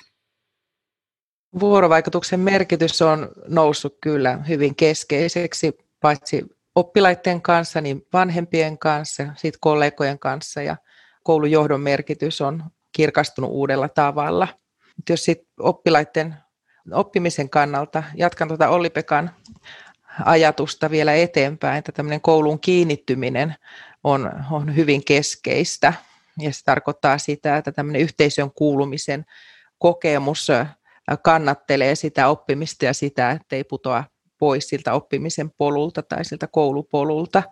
Vuorovaikutuksen 1.59 2.39
merkitys 2.39 3.01
on 3.01 3.29
noussut 3.47 3.97
kyllä 4.01 4.37
hyvin 4.47 4.75
keskeiseksi, 4.75 5.77
paitsi 6.01 6.45
oppilaiden 6.75 7.41
kanssa, 7.41 7.81
niin 7.81 8.07
vanhempien 8.13 8.77
kanssa, 8.77 9.27
siitä 9.35 9.57
kollegojen 9.61 10.19
kanssa 10.19 10.61
ja 10.61 10.77
koulujohdon 11.23 11.81
merkitys 11.81 12.41
on 12.41 12.63
kirkastunut 12.91 13.51
uudella 13.51 13.89
tavalla. 13.89 14.47
Jos 15.09 15.25
sitten 15.25 15.47
oppilaiden 15.59 16.35
oppimisen 16.91 17.49
kannalta 17.49 18.03
jatkan 18.15 18.47
tuota 18.47 18.69
Olli-Pekan 18.69 19.31
ajatusta 20.25 20.91
vielä 20.91 21.13
eteenpäin, 21.13 21.77
että 21.77 21.91
tämmöinen 21.91 22.21
kouluun 22.21 22.59
kiinnittyminen 22.59 23.55
on, 24.03 24.31
on 24.51 24.75
hyvin 24.75 25.05
keskeistä. 25.05 25.93
Ja 26.39 26.53
se 26.53 26.63
tarkoittaa 26.65 27.17
sitä, 27.17 27.57
että 27.57 27.71
tämmöinen 27.71 28.01
yhteisön 28.01 28.51
kuulumisen 28.51 29.25
kokemus 29.77 30.47
kannattelee 31.23 31.95
sitä 31.95 32.27
oppimista 32.27 32.85
ja 32.85 32.93
sitä, 32.93 33.31
että 33.31 33.55
ei 33.55 33.63
putoa 33.63 34.03
pois 34.37 34.67
siltä 34.67 34.93
oppimisen 34.93 35.51
polulta 35.51 36.01
tai 36.01 36.25
siltä 36.25 36.47
koulupolulta. 36.47 37.43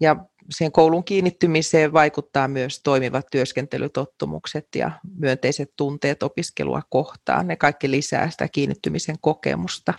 Ja 0.00 0.16
siihen 0.50 0.72
koulun 0.72 1.04
kiinnittymiseen 1.04 1.92
vaikuttaa 1.92 2.48
myös 2.48 2.80
toimivat 2.82 3.26
työskentelytottumukset 3.30 4.68
ja 4.74 4.90
myönteiset 5.18 5.72
tunteet 5.76 6.22
opiskelua 6.22 6.82
kohtaan. 6.90 7.46
Ne 7.48 7.56
kaikki 7.56 7.90
lisää 7.90 8.30
sitä 8.30 8.48
kiinnittymisen 8.48 9.16
kokemusta. 9.20 9.94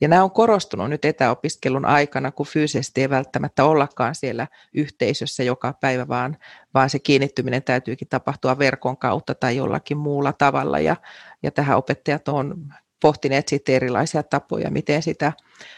Ja 0.00 0.08
nämä 0.08 0.24
on 0.24 0.30
korostunut 0.30 0.90
nyt 0.90 1.04
etäopiskelun 1.04 1.84
aikana, 1.84 2.30
kun 2.30 2.46
fyysisesti 2.46 3.00
ei 3.00 3.10
välttämättä 3.10 3.64
ollakaan 3.64 4.14
siellä 4.14 4.46
yhteisössä 4.74 5.42
joka 5.42 5.74
päivä, 5.80 6.08
vaan, 6.08 6.36
vaan 6.74 6.90
se 6.90 6.98
kiinnittyminen 6.98 7.62
täytyykin 7.62 8.08
tapahtua 8.08 8.58
verkon 8.58 8.96
kautta 8.96 9.34
tai 9.34 9.56
jollakin 9.56 9.96
muulla 9.96 10.32
tavalla. 10.32 10.78
Ja, 10.78 10.96
ja 11.42 11.50
tähän 11.50 11.76
opettajat 11.76 12.28
on 12.28 12.74
pohtineet 13.02 13.48
sitten 13.48 13.74
erilaisia 13.74 14.22
tapoja, 14.22 14.70
miten 14.70 15.02
sitä 15.02 15.32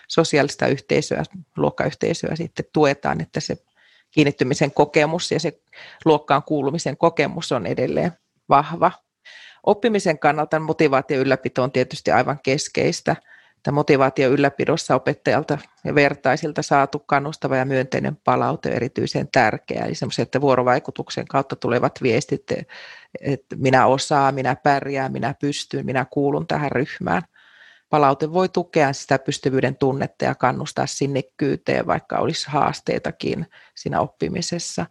sosiaalista 0.09 0.67
yhteisöä, 0.67 1.23
luokkayhteisöä 1.57 2.37
sitten 2.37 2.65
tuetaan, 2.73 3.21
että 3.21 3.41
se 3.41 3.57
kiinnittymisen 4.17 4.73
kokemus 4.73 5.33
ja 5.33 5.41
se 5.41 5.61
luokkaan 6.05 6.43
kuulumisen 6.43 6.97
kokemus 6.97 7.53
on 7.53 7.67
edelleen 7.67 8.13
vahva. 8.49 8.93
Oppimisen 9.63 10.19
kannalta 10.19 10.61
motivaatio 10.61 11.21
ylläpito 11.21 11.63
on 11.63 11.73
tietysti 11.73 12.11
aivan 12.11 12.39
keskeistä. 12.43 13.17
Tämä 13.63 13.75
motivaatio 13.75 14.29
ylläpidossa 14.29 14.95
opettajalta 14.95 15.59
ja 15.85 15.95
vertaisilta 15.95 16.63
saatu 16.63 16.99
kannustava 16.99 17.57
ja 17.57 17.65
myönteinen 17.65 18.17
palaute 18.17 18.69
on 18.69 18.75
erityisen 18.75 19.29
tärkeää. 19.33 19.87
Eli 19.87 19.95
semmoisia, 19.95 20.23
että 20.23 20.41
vuorovaikutuksen 20.41 21.27
kautta 21.27 21.57
tulevat 21.57 22.03
viestit, 22.03 22.43
että 23.21 23.57
minä 23.57 23.87
osaan, 23.87 24.35
minä 24.35 24.57
pärjään, 24.57 25.13
minä 25.13 25.35
pystyn, 25.41 25.87
minä 25.87 26.07
kuulun 26.11 26.47
tähän 26.47 26.73
ryhmään– 26.73 27.23
palaute 27.91 28.33
voi 28.33 28.49
tukea 28.49 28.93
sitä 28.93 29.19
pystyvyyden 29.19 29.77
tunnetta 29.77 30.25
ja 30.25 30.35
kannustaa 30.35 30.87
sinnekkyyteen, 30.87 31.87
vaikka 31.87 32.19
olisi 32.19 32.51
haasteitakin 32.51 33.47
siinä 33.75 34.01
oppimisessa. 34.01 34.87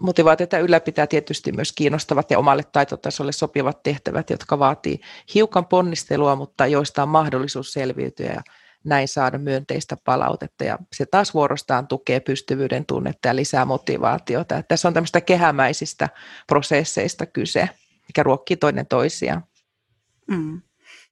Motivaatiota 0.00 0.58
ylläpitää 0.58 1.06
tietysti 1.06 1.52
myös 1.52 1.72
kiinnostavat 1.72 2.30
ja 2.30 2.38
omalle 2.38 2.62
taitotasolle 2.72 3.32
sopivat 3.32 3.82
tehtävät, 3.82 4.30
jotka 4.30 4.58
vaatii 4.58 5.00
hiukan 5.34 5.66
ponnistelua, 5.66 6.36
mutta 6.36 6.66
joista 6.66 7.02
on 7.02 7.08
mahdollisuus 7.08 7.72
selviytyä 7.72 8.26
ja 8.26 8.42
näin 8.84 9.08
saada 9.08 9.38
myönteistä 9.38 9.96
palautetta. 10.04 10.64
Ja 10.64 10.78
se 10.92 11.06
taas 11.06 11.34
vuorostaan 11.34 11.86
tukee 11.88 12.20
pystyvyyden 12.20 12.86
tunnetta 12.86 13.28
ja 13.28 13.36
lisää 13.36 13.64
motivaatiota. 13.64 14.62
Tässä 14.62 14.88
on 14.88 14.94
tämmöistä 14.94 15.20
kehämäisistä 15.20 16.08
prosesseista 16.46 17.26
kyse, 17.26 17.68
mikä 18.08 18.22
ruokkii 18.22 18.56
toinen 18.56 18.86
toisiaan. 18.86 19.44
Mm. 20.30 20.62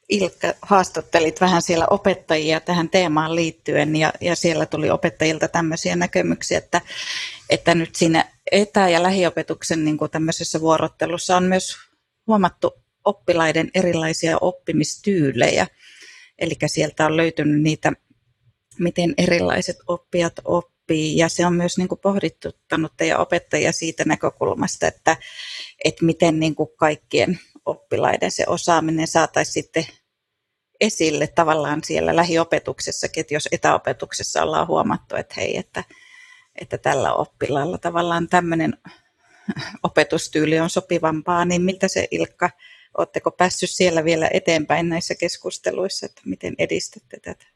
Ilkka, 0.08 0.54
haastattelit 0.62 1.40
vähän 1.40 1.62
siellä 1.62 1.86
opettajia 1.90 2.60
tähän 2.60 2.90
teemaan 2.90 3.34
liittyen 3.34 3.96
ja, 3.96 4.12
ja 4.20 4.36
siellä 4.36 4.66
tuli 4.66 4.90
opettajilta 4.90 5.48
tämmöisiä 5.48 5.96
näkemyksiä, 5.96 6.58
että, 6.58 6.80
että 7.50 7.74
nyt 7.74 7.94
siinä 7.94 8.32
etä- 8.52 8.88
ja 8.88 9.02
lähiopetuksen 9.02 9.84
niin 9.84 9.98
kuin 9.98 10.10
tämmöisessä 10.10 10.60
vuorottelussa 10.60 11.36
on 11.36 11.44
myös 11.44 11.76
huomattu 12.26 12.70
oppilaiden 13.04 13.70
erilaisia 13.74 14.38
oppimistyylejä. 14.40 15.66
Eli 16.38 16.54
sieltä 16.66 17.06
on 17.06 17.16
löytynyt 17.16 17.62
niitä, 17.62 17.92
miten 18.78 19.14
erilaiset 19.18 19.76
oppijat 19.86 20.32
oppii 20.44 21.16
ja 21.16 21.28
se 21.28 21.46
on 21.46 21.54
myös 21.54 21.78
niin 21.78 21.88
kuin 21.88 22.00
pohdittuttanut 22.00 22.92
teidän 22.96 23.20
opettajia 23.20 23.72
siitä 23.72 24.04
näkökulmasta, 24.06 24.86
että, 24.86 25.16
että 25.84 26.04
miten 26.04 26.40
niin 26.40 26.54
kuin 26.54 26.68
kaikkien 26.76 27.40
oppilaiden 27.66 28.30
se 28.30 28.44
osaaminen 28.46 29.06
saataisiin 29.06 29.52
sitten 29.52 29.86
esille 30.80 31.26
tavallaan 31.26 31.84
siellä 31.84 32.16
lähiopetuksessakin, 32.16 33.20
että 33.20 33.34
jos 33.34 33.48
etäopetuksessa 33.52 34.42
ollaan 34.42 34.66
huomattu, 34.66 35.16
että 35.16 35.34
hei, 35.36 35.56
että, 35.56 35.84
että 36.60 36.78
tällä 36.78 37.14
oppilaalla 37.14 37.78
tavallaan 37.78 38.28
tämmöinen 38.28 38.78
opetustyyli 39.82 40.60
on 40.60 40.70
sopivampaa, 40.70 41.44
niin 41.44 41.62
miltä 41.62 41.88
se 41.88 42.08
Ilkka, 42.10 42.50
oletteko 42.98 43.30
päässyt 43.30 43.70
siellä 43.70 44.04
vielä 44.04 44.30
eteenpäin 44.32 44.88
näissä 44.88 45.14
keskusteluissa, 45.14 46.06
että 46.06 46.22
miten 46.24 46.54
edistätte 46.58 47.20
tätä? 47.20 47.46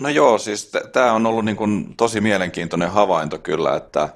No 0.00 0.08
joo, 0.08 0.38
siis 0.38 0.70
tämä 0.92 1.12
on 1.12 1.26
ollut 1.26 1.44
niin 1.44 1.56
kuin 1.56 1.96
tosi 1.96 2.20
mielenkiintoinen 2.20 2.90
havainto 2.90 3.38
kyllä, 3.38 3.76
että 3.76 4.08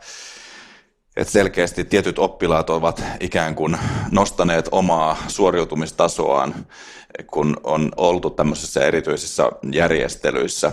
että 1.16 1.32
selkeästi 1.32 1.84
tietyt 1.84 2.18
oppilaat 2.18 2.70
ovat 2.70 3.02
ikään 3.20 3.54
kuin 3.54 3.78
nostaneet 4.10 4.68
omaa 4.72 5.16
suoriutumistasoaan, 5.28 6.66
kun 7.26 7.56
on 7.64 7.92
oltu 7.96 8.30
tämmöisissä 8.30 8.84
erityisissä 8.86 9.50
järjestelyissä. 9.72 10.72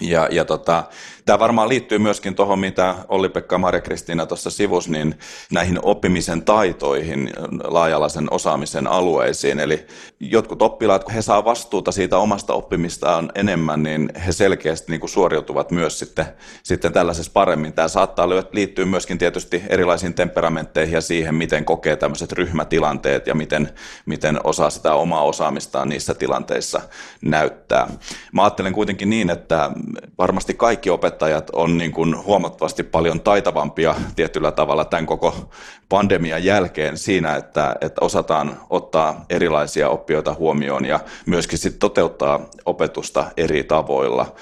Ja, 0.00 0.28
ja 0.30 0.44
tota, 0.44 0.84
tämä 1.30 1.38
varmaan 1.38 1.68
liittyy 1.68 1.98
myöskin 1.98 2.34
tuohon, 2.34 2.58
mitä 2.58 2.94
Olli-Pekka 3.08 3.54
ja 3.54 3.58
Maria-Kristiina 3.58 4.26
tuossa 4.26 4.50
sivus, 4.50 4.88
niin 4.88 5.14
näihin 5.52 5.78
oppimisen 5.82 6.42
taitoihin, 6.42 7.30
laajalaisen 7.64 8.32
osaamisen 8.32 8.86
alueisiin. 8.86 9.60
Eli 9.60 9.86
jotkut 10.20 10.62
oppilaat, 10.62 11.04
kun 11.04 11.14
he 11.14 11.22
saa 11.22 11.44
vastuuta 11.44 11.92
siitä 11.92 12.18
omasta 12.18 12.54
oppimistaan 12.54 13.32
enemmän, 13.34 13.82
niin 13.82 14.12
he 14.26 14.32
selkeästi 14.32 14.92
niin 14.92 15.00
kuin 15.00 15.10
suoriutuvat 15.10 15.70
myös 15.70 15.98
sitten, 15.98 16.26
sitten 16.62 16.92
tällaisessa 16.92 17.32
paremmin. 17.34 17.72
Tämä 17.72 17.88
saattaa 17.88 18.28
liittyä 18.52 18.84
myöskin 18.84 19.18
tietysti 19.18 19.62
erilaisiin 19.68 20.14
temperamentteihin 20.14 20.94
ja 20.94 21.00
siihen, 21.00 21.34
miten 21.34 21.64
kokee 21.64 21.96
tämmöiset 21.96 22.32
ryhmätilanteet 22.32 23.26
ja 23.26 23.34
miten, 23.34 23.68
miten 24.06 24.40
osaa 24.44 24.70
sitä 24.70 24.94
omaa 24.94 25.22
osaamistaan 25.22 25.88
niissä 25.88 26.14
tilanteissa 26.14 26.80
näyttää. 27.22 27.88
Mä 28.32 28.42
ajattelen 28.42 28.72
kuitenkin 28.72 29.10
niin, 29.10 29.30
että 29.30 29.70
varmasti 30.18 30.54
kaikki 30.54 30.90
opettajat 30.90 31.19
on 31.52 31.78
niin 31.78 31.92
kuin 31.92 32.24
huomattavasti 32.24 32.82
paljon 32.82 33.20
taitavampia 33.20 33.94
tietyllä 34.16 34.52
tavalla 34.52 34.84
tämän 34.84 35.06
koko 35.06 35.50
pandemian 35.88 36.44
jälkeen 36.44 36.98
siinä, 36.98 37.36
että, 37.36 37.76
että 37.80 38.04
osataan 38.04 38.60
ottaa 38.70 39.24
erilaisia 39.30 39.88
oppijoita 39.88 40.34
huomioon 40.34 40.84
ja 40.84 41.00
myöskin 41.26 41.58
sit 41.58 41.78
toteuttaa 41.78 42.40
opetusta 42.64 43.24
eri 43.36 43.64
tavoilla. 43.64 44.34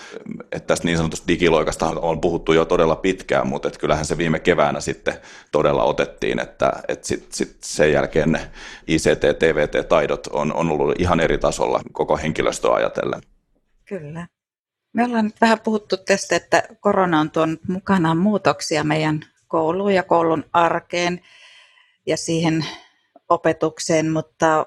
Että 0.53 0.67
tästä 0.67 0.87
niin 0.87 0.97
sanotusta 0.97 1.29
digiloikasta 1.29 1.87
on 1.87 2.21
puhuttu 2.21 2.53
jo 2.53 2.65
todella 2.65 2.97
pitkään, 2.97 3.47
mutta 3.47 3.69
että 3.69 3.81
kyllähän 3.81 4.05
se 4.05 4.19
viime 4.19 4.41
keväänä 4.41 4.81
sitten 4.81 5.15
todella 5.53 5.85
otettiin, 5.85 6.39
että, 6.39 6.73
että 6.89 7.07
sit, 7.07 7.33
sit 7.33 7.57
sen 7.65 7.93
jälkeen 7.93 8.33
ne 8.33 8.41
ICT, 8.87 9.39
TVT-taidot 9.39 10.27
on, 10.27 10.53
on 10.55 10.71
ollut 10.71 11.01
ihan 11.01 11.21
eri 11.21 11.39
tasolla 11.39 11.81
koko 11.93 12.17
henkilöstöä 12.17 12.75
ajatellen. 12.75 13.21
Kyllä. 13.85 14.27
Me 14.93 15.05
ollaan 15.05 15.25
nyt 15.25 15.41
vähän 15.41 15.61
puhuttu 15.61 15.97
tästä, 15.97 16.37
että 16.37 16.63
korona 16.81 17.21
on 17.21 17.31
tuonut 17.31 17.61
mukanaan 17.69 18.19
muutoksia 18.19 18.85
meidän 18.85 19.21
kouluun 19.49 19.95
ja 19.95 20.03
koulun 20.03 20.45
arkeen 20.53 21.21
ja 22.07 22.17
siihen 22.17 22.65
opetukseen, 23.29 24.11
mutta 24.11 24.67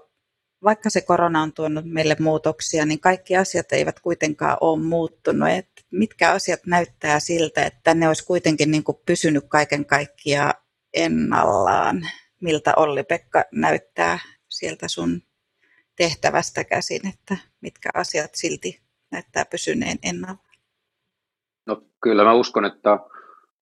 vaikka 0.64 0.90
se 0.90 1.02
korona 1.02 1.42
on 1.42 1.54
tuonut 1.54 1.86
meille 1.86 2.16
muutoksia, 2.20 2.86
niin 2.86 3.00
kaikki 3.00 3.38
asiat 3.38 3.72
eivät 3.72 4.00
kuitenkaan 4.00 4.58
ole 4.62 4.84
muuttunut. 4.84 5.50
Et 5.50 5.70
mitkä 5.92 6.32
asiat 6.32 6.60
näyttää 6.66 7.20
siltä, 7.20 7.66
että 7.66 7.94
ne 7.94 8.08
olisi 8.08 8.26
kuitenkin 8.26 8.72
niin 8.72 8.84
kuin 8.84 8.98
pysynyt 9.06 9.44
kaiken 9.48 9.86
kaikkiaan 9.86 10.54
ennallaan? 10.94 12.08
Miltä 12.42 12.74
Olli-Pekka 12.76 13.46
näyttää 13.52 14.20
sieltä 14.50 14.88
sun 14.88 15.22
tehtävästä 15.96 16.64
käsin, 16.64 17.08
että 17.08 17.38
mitkä 17.62 17.90
asiat 17.94 18.36
silti 18.36 18.81
näyttää 19.12 19.46
pysyneen 19.52 19.98
ennalla? 20.04 20.38
No 21.68 21.82
kyllä 22.04 22.24
mä 22.24 22.34
uskon, 22.34 22.66
että 22.66 23.00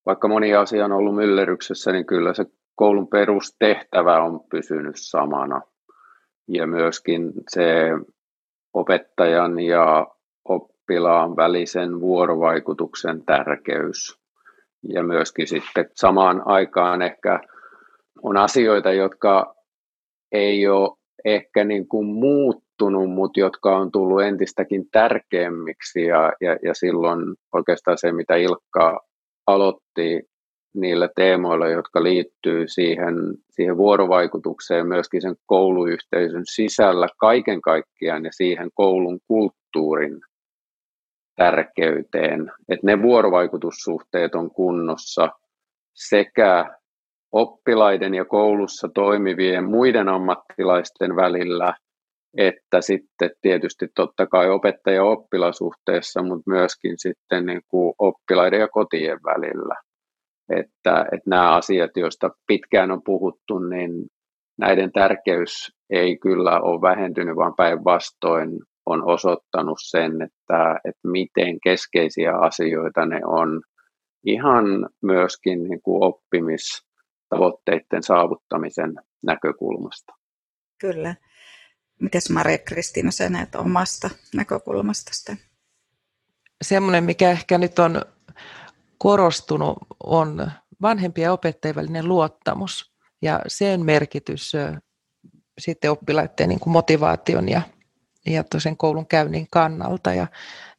vaikka 0.06 0.28
moni 0.28 0.56
asia 0.56 0.86
on 0.86 0.92
ollut 0.92 1.16
myllerryksessä, 1.16 1.92
niin 1.92 2.06
kyllä 2.06 2.34
se 2.34 2.46
koulun 2.76 3.08
perustehtävä 3.08 4.24
on 4.24 4.40
pysynyt 4.52 4.96
samana. 4.96 5.62
Ja 6.48 6.68
myöskin 6.68 7.32
se 7.50 7.92
opettajan 8.74 9.60
ja 9.60 10.08
oppilaan 10.46 11.36
välisen 11.36 12.00
vuorovaikutuksen 12.02 13.26
tärkeys. 13.26 14.20
Ja 14.94 15.04
myöskin 15.04 15.48
sitten 15.48 15.90
samaan 15.96 16.42
aikaan 16.46 17.02
ehkä 17.02 17.40
on 18.24 18.38
asioita, 18.38 18.92
jotka 18.92 19.56
ei 20.32 20.68
ole 20.68 20.98
ehkä 21.26 21.64
niin 21.64 21.88
kuin 21.88 22.08
muuttunut, 22.80 23.16
mutta 23.16 23.40
jotka 23.40 23.78
on 23.78 23.92
tullut 23.92 24.22
entistäkin 24.22 24.86
tärkeämmiksi 24.92 26.02
ja, 26.02 26.34
ja, 26.42 26.58
ja 26.64 26.74
silloin 26.74 27.36
oikeastaan 27.54 27.98
se, 27.98 28.12
mitä 28.12 28.36
Ilkka 28.36 29.00
aloitti 29.48 30.22
niillä 30.76 31.10
teemoilla, 31.16 31.68
jotka 31.68 32.04
liittyy 32.04 32.68
siihen, 32.68 33.16
siihen 33.50 33.78
vuorovaikutukseen 33.78 34.88
myöskin 34.88 35.22
sen 35.22 35.36
kouluyhteisön 35.46 36.44
sisällä 36.54 37.08
kaiken 37.20 37.62
kaikkiaan 37.62 38.26
ja 38.26 38.32
siihen 38.34 38.70
koulun 38.74 39.20
kulttuurin 39.28 40.20
tärkeyteen, 41.36 42.52
että 42.70 42.88
ne 42.88 43.02
vuorovaikutussuhteet 43.02 44.36
on 44.36 44.52
kunnossa 44.52 45.30
sekä 45.94 46.66
oppilaiden 47.32 48.14
ja 48.14 48.26
koulussa 48.26 48.90
toimivien 48.94 49.64
muiden 49.64 50.10
ammattilaisten 50.10 51.16
välillä, 51.16 51.74
että 52.38 52.82
sitten 52.82 53.30
tietysti 53.42 53.88
totta 53.96 54.28
kai 54.28 54.50
opettaja 54.50 55.04
oppilasuhteessa, 55.04 56.24
mutta 56.24 56.52
myöskin 56.52 56.94
sitten 56.98 57.46
niin 57.46 57.62
kuin 57.68 57.94
oppilaiden 58.00 58.60
ja 58.60 58.68
kotien 58.68 59.20
välillä. 59.24 59.76
Että, 60.50 61.06
että 61.12 61.30
nämä 61.30 61.56
asiat, 61.56 61.92
joista 61.96 62.30
pitkään 62.48 62.92
on 62.92 63.04
puhuttu, 63.04 63.60
niin 63.60 63.92
näiden 64.60 64.92
tärkeys 64.92 65.72
ei 65.90 66.18
kyllä 66.18 66.62
ole 66.62 66.82
vähentynyt, 66.82 67.36
vaan 67.36 67.54
päinvastoin 67.58 68.50
on 68.86 69.06
osoittanut 69.06 69.78
sen, 69.82 70.22
että, 70.22 70.80
että 70.86 71.08
miten 71.08 71.58
keskeisiä 71.64 72.38
asioita 72.38 73.06
ne 73.06 73.22
on 73.26 73.62
ihan 74.26 74.66
myöskin 75.04 75.64
niin 75.64 75.82
kuin 75.82 76.04
oppimistavoitteiden 76.04 78.04
saavuttamisen 78.04 78.94
näkökulmasta. 79.24 80.14
Kyllä. 80.82 81.16
Mites 82.00 82.30
Maria 82.30 82.58
Kristiina 82.58 83.12
sä 83.12 83.30
näet 83.30 83.56
omasta 83.56 84.10
näkökulmasta 84.36 85.12
sitä? 85.14 85.38
Semmoinen, 86.62 87.04
mikä 87.04 87.32
ehkä 87.32 87.58
nyt 87.58 87.80
on 87.80 88.02
korostunut, 88.98 89.78
on 90.04 90.52
vanhempien 90.82 91.26
ja 91.26 91.34
opettajien 91.34 91.76
välinen 91.76 92.08
luottamus 92.08 92.94
ja 93.22 93.42
sen 93.48 93.86
merkitys 93.86 94.54
sitten 95.60 95.92
oppilaiden 95.92 96.50
niin 96.50 96.60
kuin 96.60 96.74
motivaation 96.74 97.50
ja, 97.50 97.62
ja 98.26 98.44
sen 98.58 98.78
koulun 98.78 99.08
käynnin 99.08 99.48
kannalta. 99.52 100.14
Ja 100.14 100.28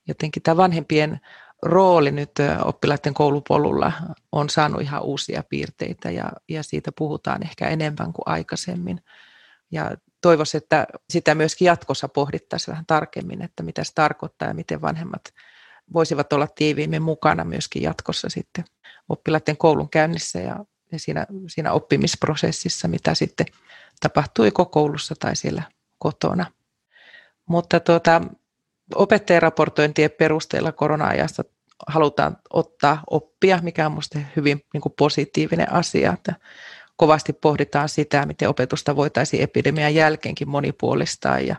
jotenkin 0.09 0.43
tämä 0.43 0.57
vanhempien 0.57 1.21
rooli 1.63 2.11
nyt 2.11 2.31
oppilaiden 2.65 3.15
koulupolulla 3.15 3.93
on 4.33 4.51
saanut 4.51 4.81
ihan 4.83 5.03
uusia 5.03 5.43
piirteitä 5.49 6.11
ja, 6.11 6.33
ja 6.49 6.63
siitä 6.63 6.93
puhutaan 6.99 7.43
ehkä 7.43 7.69
enemmän 7.69 8.13
kuin 8.13 8.23
aikaisemmin. 8.27 9.03
Ja 9.71 9.97
toivoisin, 10.21 10.59
että 10.59 10.87
sitä 11.11 11.35
myöskin 11.35 11.67
jatkossa 11.67 12.09
pohdittaisiin 12.09 12.73
vähän 12.73 12.87
tarkemmin, 12.87 13.43
että 13.43 13.63
mitä 13.63 13.85
se 13.85 13.93
tarkoittaa 13.95 14.49
ja 14.49 14.55
miten 14.55 14.81
vanhemmat 14.81 15.23
voisivat 15.93 16.33
olla 16.33 16.47
tiiviimmin 16.47 17.03
mukana 17.03 17.45
myöskin 17.45 17.83
jatkossa 17.83 18.29
sitten 18.29 18.65
oppilaiden 19.09 19.57
koulun 19.57 19.91
käynnissä 19.91 20.39
ja, 20.39 20.65
siinä, 20.97 21.27
siinä 21.49 21.73
oppimisprosessissa, 21.73 22.89
mitä 22.89 23.15
sitten 23.15 23.47
tapahtui 24.01 24.47
joko 24.47 24.67
koulussa 24.67 25.15
tai 25.19 25.37
siellä 25.37 25.63
kotona. 25.99 26.47
Mutta 27.47 27.81
tuota, 27.81 28.21
opettajaraportointien 28.95 30.11
perusteella 30.11 30.73
korona-ajasta 30.73 31.45
halutaan 31.87 32.37
ottaa 32.51 33.03
oppia, 33.11 33.59
mikä 33.63 33.87
on 33.87 33.93
minusta 33.93 34.19
hyvin 34.37 34.65
niin 34.73 34.81
kuin 34.81 34.95
positiivinen 34.99 35.73
asia. 35.73 36.13
Että 36.13 36.35
kovasti 37.01 37.33
pohditaan 37.33 37.89
sitä, 37.89 38.27
miten 38.27 38.49
opetusta 38.49 38.97
voitaisiin 38.97 39.43
epidemian 39.43 39.95
jälkeenkin 39.95 40.49
monipuolistaa 40.49 41.41
ja 41.41 41.57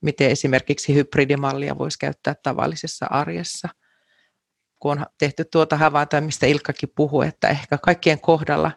miten 0.00 0.30
esimerkiksi 0.30 0.94
hybridimallia 0.94 1.78
voisi 1.78 1.98
käyttää 1.98 2.34
tavallisessa 2.42 3.06
arjessa. 3.10 3.68
Kun 4.78 4.98
on 4.98 5.06
tehty 5.18 5.44
tuota 5.44 5.76
havaintoa, 5.76 6.20
mistä 6.20 6.46
Ilkkakin 6.46 6.92
puhui, 6.94 7.26
että 7.26 7.48
ehkä 7.48 7.78
kaikkien 7.78 8.20
kohdalla 8.20 8.70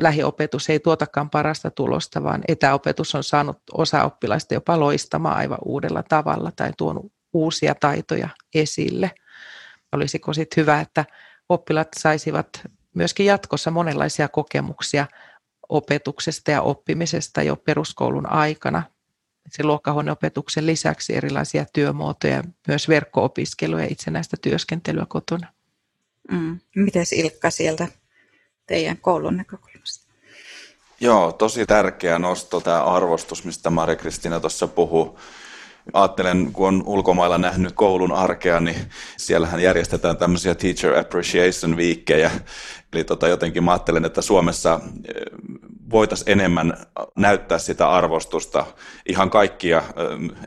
lähiopetus 0.00 0.70
ei 0.70 0.80
tuotakaan 0.80 1.30
parasta 1.30 1.70
tulosta, 1.70 2.22
vaan 2.22 2.42
etäopetus 2.48 3.14
on 3.14 3.24
saanut 3.24 3.58
osa 3.72 4.04
oppilaista 4.04 4.54
jopa 4.54 4.80
loistamaan 4.80 5.36
aivan 5.36 5.58
uudella 5.64 6.02
tavalla 6.02 6.52
tai 6.56 6.72
tuonut 6.78 7.12
uusia 7.32 7.74
taitoja 7.74 8.28
esille. 8.54 9.10
Olisiko 9.92 10.32
sitten 10.32 10.62
hyvä, 10.62 10.80
että 10.80 11.04
oppilaat 11.48 11.88
saisivat 11.98 12.48
myöskin 12.94 13.26
jatkossa 13.26 13.70
monenlaisia 13.70 14.28
kokemuksia 14.28 15.06
opetuksesta 15.68 16.50
ja 16.50 16.62
oppimisesta 16.62 17.42
jo 17.42 17.56
peruskoulun 17.56 18.26
aikana. 18.26 18.82
Se 19.50 19.64
luokkahuoneopetuksen 19.64 20.66
lisäksi 20.66 21.16
erilaisia 21.16 21.64
työmuotoja, 21.72 22.44
myös 22.68 22.88
verkko-opiskelua 22.88 23.80
ja 23.80 23.86
itsenäistä 23.90 24.36
työskentelyä 24.42 25.06
kotona. 25.08 25.46
Mm. 26.30 26.60
Miten 26.76 27.04
Ilkka 27.12 27.50
sieltä 27.50 27.88
teidän 28.66 28.96
koulun 28.96 29.36
näkökulmasta? 29.36 30.12
Joo, 31.00 31.32
tosi 31.32 31.66
tärkeä 31.66 32.18
nosto 32.18 32.60
tämä 32.60 32.84
arvostus, 32.84 33.44
mistä 33.44 33.70
Mari-Kristiina 33.70 34.40
tuossa 34.40 34.68
puhuu. 34.68 35.18
Ajattelen, 35.92 36.52
kun 36.52 36.68
on 36.68 36.82
ulkomailla 36.86 37.38
nähnyt 37.38 37.72
koulun 37.72 38.12
arkea, 38.12 38.60
niin 38.60 38.76
siellähän 39.16 39.62
järjestetään 39.62 40.16
tämmöisiä 40.16 40.54
Teacher 40.54 40.98
Appreciation 40.98 41.76
viikkejä. 41.76 42.30
Eli 42.92 43.04
tota, 43.04 43.28
jotenkin 43.28 43.64
mä 43.64 43.70
ajattelen, 43.70 44.04
että 44.04 44.22
Suomessa 44.22 44.80
voitaisiin 45.92 46.30
enemmän 46.30 46.76
näyttää 47.16 47.58
sitä 47.58 47.88
arvostusta 47.88 48.66
ihan 49.08 49.30
kaikkia 49.30 49.82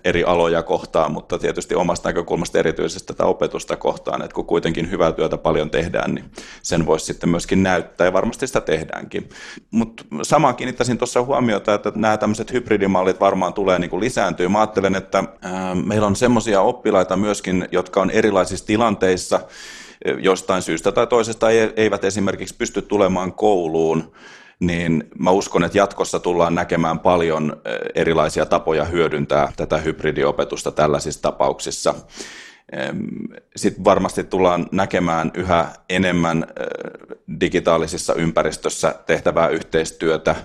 eri 0.03 0.23
aloja 0.23 0.63
kohtaan, 0.63 1.11
mutta 1.11 1.39
tietysti 1.39 1.75
omasta 1.75 2.09
näkökulmasta 2.09 2.59
erityisesti 2.59 3.13
tätä 3.13 3.25
opetusta 3.25 3.77
kohtaan, 3.77 4.21
että 4.21 4.35
kun 4.35 4.45
kuitenkin 4.45 4.91
hyvää 4.91 5.11
työtä 5.11 5.37
paljon 5.37 5.69
tehdään, 5.69 6.15
niin 6.15 6.25
sen 6.61 6.85
voisi 6.85 7.05
sitten 7.05 7.29
myöskin 7.29 7.63
näyttää 7.63 8.05
ja 8.05 8.13
varmasti 8.13 8.47
sitä 8.47 8.61
tehdäänkin. 8.61 9.29
Mutta 9.71 10.03
samaan 10.21 10.55
kiinnittäisin 10.55 10.97
tuossa 10.97 11.23
huomiota, 11.23 11.73
että 11.73 11.91
nämä 11.95 12.17
tämmöiset 12.17 12.51
hybridimallit 12.51 13.19
varmaan 13.19 13.53
tulee 13.53 13.79
niin 13.79 13.89
kuin 13.89 14.01
lisääntyä. 14.01 14.49
Mä 14.49 14.59
ajattelen, 14.59 14.95
että 14.95 15.23
meillä 15.85 16.07
on 16.07 16.15
semmoisia 16.15 16.61
oppilaita 16.61 17.17
myöskin, 17.17 17.67
jotka 17.71 18.01
on 18.01 18.11
erilaisissa 18.11 18.67
tilanteissa, 18.67 19.39
jostain 20.19 20.61
syystä 20.61 20.91
tai 20.91 21.07
toisesta 21.07 21.47
eivät 21.75 22.03
esimerkiksi 22.03 22.55
pysty 22.57 22.81
tulemaan 22.81 23.33
kouluun, 23.33 24.11
niin 24.59 25.03
mä 25.19 25.31
uskon, 25.31 25.63
että 25.63 25.77
jatkossa 25.77 26.19
tullaan 26.19 26.55
näkemään 26.55 26.99
paljon 26.99 27.61
erilaisia 27.95 28.45
tapoja 28.45 28.85
hyödyntää 28.85 29.53
tätä 29.55 29.77
hybridiopetusta 29.77 30.71
tällaisissa 30.71 31.21
tapauksissa. 31.21 31.95
Sitten 33.55 33.83
varmasti 33.83 34.23
tullaan 34.23 34.67
näkemään 34.71 35.31
yhä 35.33 35.71
enemmän 35.89 36.45
digitaalisissa 37.39 38.13
ympäristössä 38.13 38.95
tehtävää 39.05 39.47
yhteistyötä 39.47 40.35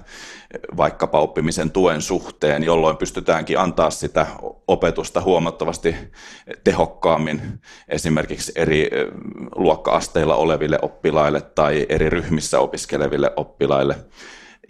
vaikkapa 0.76 1.20
oppimisen 1.20 1.70
tuen 1.70 2.02
suhteen, 2.02 2.62
jolloin 2.62 2.96
pystytäänkin 2.96 3.58
antaa 3.58 3.90
sitä 3.90 4.26
opetusta 4.68 5.20
huomattavasti 5.20 5.96
tehokkaammin 6.64 7.60
esimerkiksi 7.88 8.52
eri 8.56 8.90
luokka-asteilla 9.54 10.34
oleville 10.34 10.78
oppilaille 10.82 11.40
tai 11.40 11.86
eri 11.88 12.10
ryhmissä 12.10 12.60
opiskeleville 12.60 13.32
oppilaille. 13.36 13.96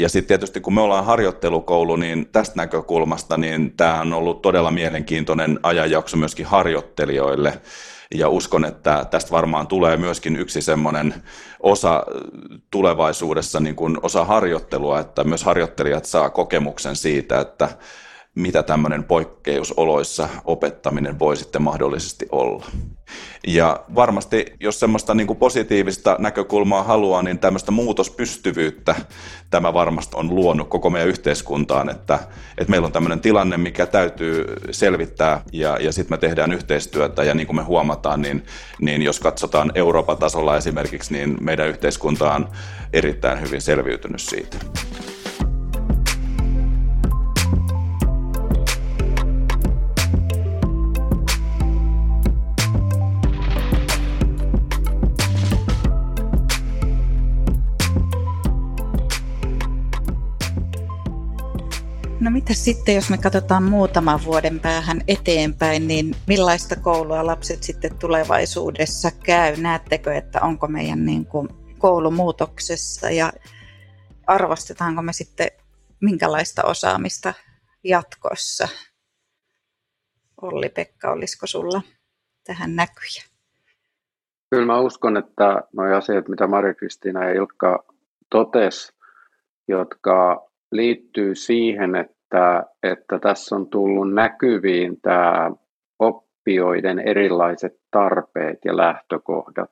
Ja 0.01 0.09
sitten 0.09 0.29
tietysti 0.29 0.61
kun 0.61 0.75
me 0.75 0.81
ollaan 0.81 1.05
harjoittelukoulu, 1.05 1.97
niin 1.97 2.29
tästä 2.33 2.57
näkökulmasta 2.57 3.37
niin 3.37 3.73
tämä 3.77 4.01
on 4.01 4.13
ollut 4.13 4.43
todella 4.43 4.71
mielenkiintoinen 4.71 5.61
ajanjakso 5.63 6.17
myöskin 6.17 6.47
harjoittelijoille. 6.47 7.61
Ja 8.15 8.29
uskon, 8.29 8.65
että 8.65 9.07
tästä 9.11 9.31
varmaan 9.31 9.67
tulee 9.67 9.97
myöskin 9.97 10.37
yksi 10.37 10.63
semmoinen 10.63 11.15
osa 11.61 12.07
tulevaisuudessa, 12.71 13.61
niin 13.61 13.77
kuin 13.77 13.99
osa 14.03 14.25
harjoittelua, 14.25 15.01
että 15.01 15.25
myös 15.25 15.45
harjoittelijat 15.45 16.05
saa 16.05 16.31
kokemuksen 16.31 16.97
siitä, 16.97 17.41
että 17.41 17.69
mitä 18.35 18.63
tämmöinen 18.63 19.05
poikkeusoloissa 19.05 20.29
opettaminen 20.45 21.19
voi 21.19 21.37
sitten 21.37 21.63
mahdollisesti 21.63 22.27
olla. 22.33 22.67
Ja 23.47 23.81
varmasti, 23.95 24.47
jos 24.61 24.81
semmoista 24.81 25.15
niin 25.15 25.27
kuin 25.27 25.39
positiivista 25.39 26.17
näkökulmaa 26.19 26.83
haluaa, 26.83 27.23
niin 27.23 27.39
tämmöistä 27.39 27.71
muutospystyvyyttä 27.71 28.95
tämä 29.51 29.75
varmasti 29.75 30.17
on 30.17 30.35
luonut 30.35 30.69
koko 30.69 30.91
meidän 30.91 31.09
yhteiskuntaan, 31.09 31.91
että, 31.91 32.19
että 32.59 32.71
meillä 32.71 32.87
on 32.87 32.93
tämmöinen 32.93 33.21
tilanne, 33.21 33.57
mikä 33.57 33.87
täytyy 33.87 34.45
selvittää 34.71 35.43
ja, 35.53 35.77
ja 35.81 35.93
sitten 35.93 36.13
me 36.13 36.19
tehdään 36.19 36.53
yhteistyötä 36.53 37.25
ja 37.25 37.35
niin 37.35 37.47
kuin 37.47 37.57
me 37.57 37.63
huomataan, 37.63 38.23
niin, 38.23 38.45
niin 38.81 39.03
jos 39.03 39.21
katsotaan 39.21 39.73
Euroopan 39.75 40.19
tasolla 40.19 40.57
esimerkiksi, 40.57 41.13
niin 41.13 41.37
meidän 41.41 41.69
yhteiskunta 41.69 42.35
on 42.35 42.49
erittäin 42.93 43.41
hyvin 43.41 43.61
selviytynyt 43.61 44.21
siitä. 44.21 44.59
No 62.21 62.31
mitä 62.31 62.55
sitten, 62.55 62.95
jos 62.95 63.11
me 63.11 63.19
katsotaan 63.19 63.63
muutaman 63.63 64.25
vuoden 64.25 64.61
päähän 64.61 65.01
eteenpäin, 65.09 65.89
niin 65.89 66.15
millaista 66.27 66.77
koulua 66.77 67.27
lapset 67.27 67.63
sitten 67.63 67.99
tulevaisuudessa 67.99 69.11
käy? 69.25 69.57
Näettekö, 69.57 70.15
että 70.15 70.41
onko 70.43 70.67
meidän 70.67 71.07
niin 71.07 71.27
kuin 71.27 71.49
koulumuutoksessa 71.79 73.11
ja 73.11 73.33
arvostetaanko 74.27 75.03
me 75.03 75.13
sitten 75.13 75.49
minkälaista 76.01 76.63
osaamista 76.65 77.35
jatkossa? 77.85 78.69
Olli-Pekka, 80.43 81.11
olisiko 81.11 81.47
sulla 81.47 81.83
tähän 82.45 82.77
näkyjä? 82.77 83.23
Kyllä 84.51 84.67
mä 84.67 84.81
uskon, 84.81 85.17
että 85.17 85.63
nuo 85.73 85.97
asiat, 85.97 86.29
mitä 86.29 86.47
Maria-Kristiina 86.47 87.25
ja 87.25 87.33
Ilkka 87.33 87.85
totesi, 88.31 88.93
jotka 89.69 90.50
liittyy 90.73 91.35
siihen, 91.35 91.97
että, 91.97 92.65
että 92.83 93.19
tässä 93.19 93.57
on 93.57 93.67
tullut 93.67 94.15
näkyviin 94.15 95.01
tämä 95.01 95.51
oppijoiden 95.99 96.99
erilaiset 96.99 97.81
tarpeet 97.91 98.59
ja 98.65 98.77
lähtökohdat. 98.77 99.71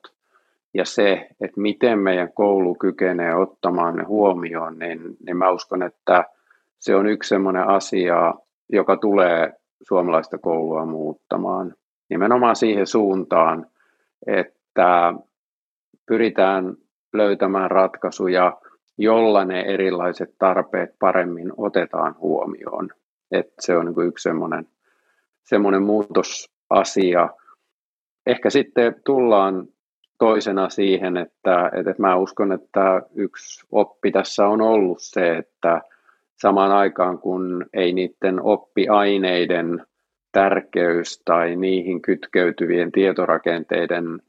Ja 0.75 0.85
se, 0.85 1.29
että 1.41 1.61
miten 1.61 1.99
meidän 1.99 2.33
koulu 2.33 2.75
kykenee 2.75 3.35
ottamaan 3.35 3.97
ne 3.97 4.05
huomioon, 4.05 4.79
niin, 4.79 5.17
niin 5.27 5.37
mä 5.37 5.51
uskon, 5.51 5.83
että 5.83 6.25
se 6.79 6.95
on 6.95 7.07
yksi 7.07 7.29
sellainen 7.29 7.69
asia, 7.69 8.35
joka 8.69 8.97
tulee 8.97 9.53
suomalaista 9.83 10.39
koulua 10.39 10.85
muuttamaan. 10.85 11.75
Nimenomaan 12.11 12.57
siihen 12.57 12.87
suuntaan, 12.87 13.67
että 14.27 15.15
pyritään 16.07 16.77
löytämään 17.13 17.71
ratkaisuja, 17.71 18.61
jolla 18.99 19.45
ne 19.45 19.61
erilaiset 19.61 20.35
tarpeet 20.39 20.91
paremmin 20.99 21.53
otetaan 21.57 22.15
huomioon. 22.19 22.91
Et 23.31 23.53
se 23.61 23.77
on 23.77 23.87
niin 23.87 24.09
yksi 24.09 24.23
semmoinen, 24.23 24.67
semmoinen 25.45 25.83
muutosasia. 25.83 27.29
Ehkä 28.27 28.51
sitten 28.51 28.95
tullaan 29.05 29.69
toisena 30.19 30.69
siihen, 30.69 31.17
että, 31.17 31.71
että 31.75 31.95
mä 31.99 32.17
uskon, 32.17 32.53
että 32.53 33.03
yksi 33.15 33.67
oppi 33.73 34.13
tässä 34.13 34.47
on 34.47 34.61
ollut 34.61 34.99
se, 35.01 35.37
että 35.37 35.83
samaan 36.37 36.73
aikaan 36.73 37.19
kun 37.19 37.67
ei 37.73 37.93
niiden 37.93 38.43
oppiaineiden 38.43 39.87
tärkeys 40.33 41.23
tai 41.25 41.57
niihin 41.57 42.03
kytkeytyvien 42.03 42.93
tietorakenteiden 42.93 44.23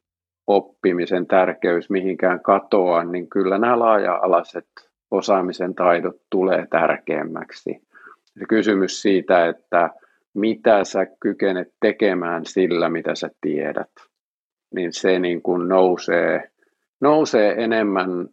oppimisen 0.49 1.27
tärkeys 1.27 1.89
mihinkään 1.89 2.39
katoa, 2.39 3.03
niin 3.03 3.29
kyllä 3.29 3.57
nämä 3.57 3.79
laaja-alaiset 3.79 4.67
osaamisen 5.11 5.75
taidot 5.75 6.15
tulee 6.29 6.67
tärkeämmäksi. 6.69 7.81
Se 8.39 8.45
kysymys 8.49 9.01
siitä, 9.01 9.47
että 9.47 9.89
mitä 10.33 10.83
sä 10.83 11.05
kykenet 11.19 11.73
tekemään 11.81 12.45
sillä, 12.45 12.89
mitä 12.89 13.15
sä 13.15 13.29
tiedät, 13.41 13.91
niin 14.75 14.93
se 14.93 15.19
niin 15.19 15.41
kuin 15.41 15.67
nousee, 15.67 16.49
nousee 17.01 17.63
enemmän 17.63 18.27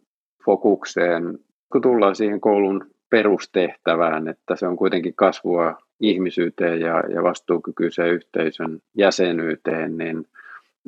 fokukseen, 0.45 1.39
kun 1.71 1.81
tullaan 1.81 2.15
siihen 2.15 2.41
koulun 2.41 2.85
perustehtävään, 3.09 4.27
että 4.27 4.55
se 4.55 4.67
on 4.67 4.77
kuitenkin 4.77 5.15
kasvua 5.15 5.77
ihmisyyteen 5.99 6.79
ja, 6.79 7.03
ja 7.13 7.23
vastuukykyiseen 7.23 8.13
yhteisön 8.13 8.79
jäsenyyteen, 8.95 9.97
niin, 9.97 10.27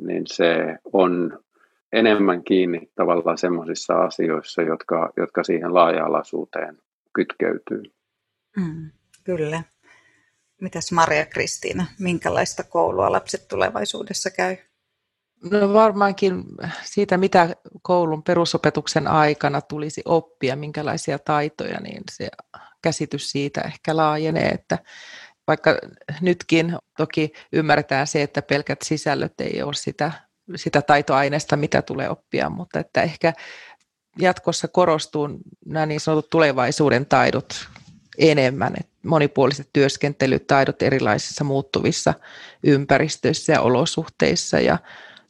niin 0.06 0.22
se 0.26 0.76
on 0.92 1.40
enemmän 1.92 2.44
kiinni 2.44 2.90
tavallaan 2.94 3.38
semmoisissa 3.38 3.94
asioissa, 3.94 4.62
jotka, 4.62 5.12
jotka 5.16 5.44
siihen 5.44 5.74
laaja-alaisuuteen 5.74 6.78
kytkeytyy. 7.14 7.82
Mm, 8.56 8.90
kyllä. 9.24 9.62
Mitäs 10.60 10.92
Maria 10.92 11.26
Kristiina, 11.26 11.86
minkälaista 11.98 12.64
koulua 12.64 13.12
lapset 13.12 13.48
tulevaisuudessa 13.48 14.30
käy? 14.30 14.56
No 15.50 15.72
varmaankin 15.72 16.44
siitä, 16.82 17.16
mitä 17.16 17.56
koulun 17.82 18.22
perusopetuksen 18.22 19.08
aikana 19.08 19.60
tulisi 19.60 20.02
oppia, 20.04 20.56
minkälaisia 20.56 21.18
taitoja, 21.18 21.80
niin 21.80 22.02
se 22.10 22.28
käsitys 22.82 23.30
siitä 23.30 23.60
ehkä 23.60 23.96
laajenee, 23.96 24.48
että 24.48 24.78
vaikka 25.46 25.78
nytkin 26.20 26.76
toki 26.96 27.32
ymmärretään 27.52 28.06
se, 28.06 28.22
että 28.22 28.42
pelkät 28.42 28.78
sisällöt 28.82 29.40
ei 29.40 29.62
ole 29.62 29.74
sitä, 29.74 30.12
sitä 30.56 30.82
taitoaineesta, 30.82 31.56
mitä 31.56 31.82
tulee 31.82 32.10
oppia, 32.10 32.50
mutta 32.50 32.78
että 32.78 33.02
ehkä 33.02 33.32
jatkossa 34.18 34.68
korostuu 34.68 35.28
nämä 35.66 35.86
niin 35.86 36.00
sanotut 36.00 36.30
tulevaisuuden 36.30 37.06
taidot 37.06 37.68
enemmän, 38.18 38.74
että 38.80 38.92
monipuoliset 39.08 39.68
työskentelytaidot 39.72 40.82
erilaisissa 40.82 41.44
muuttuvissa 41.44 42.14
ympäristöissä 42.62 43.52
ja 43.52 43.60
olosuhteissa 43.60 44.60
ja 44.60 44.78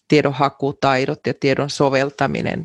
tiedonhakutaidot 0.09 1.27
ja 1.27 1.35
tiedon 1.35 1.71
soveltaminen, 1.71 2.65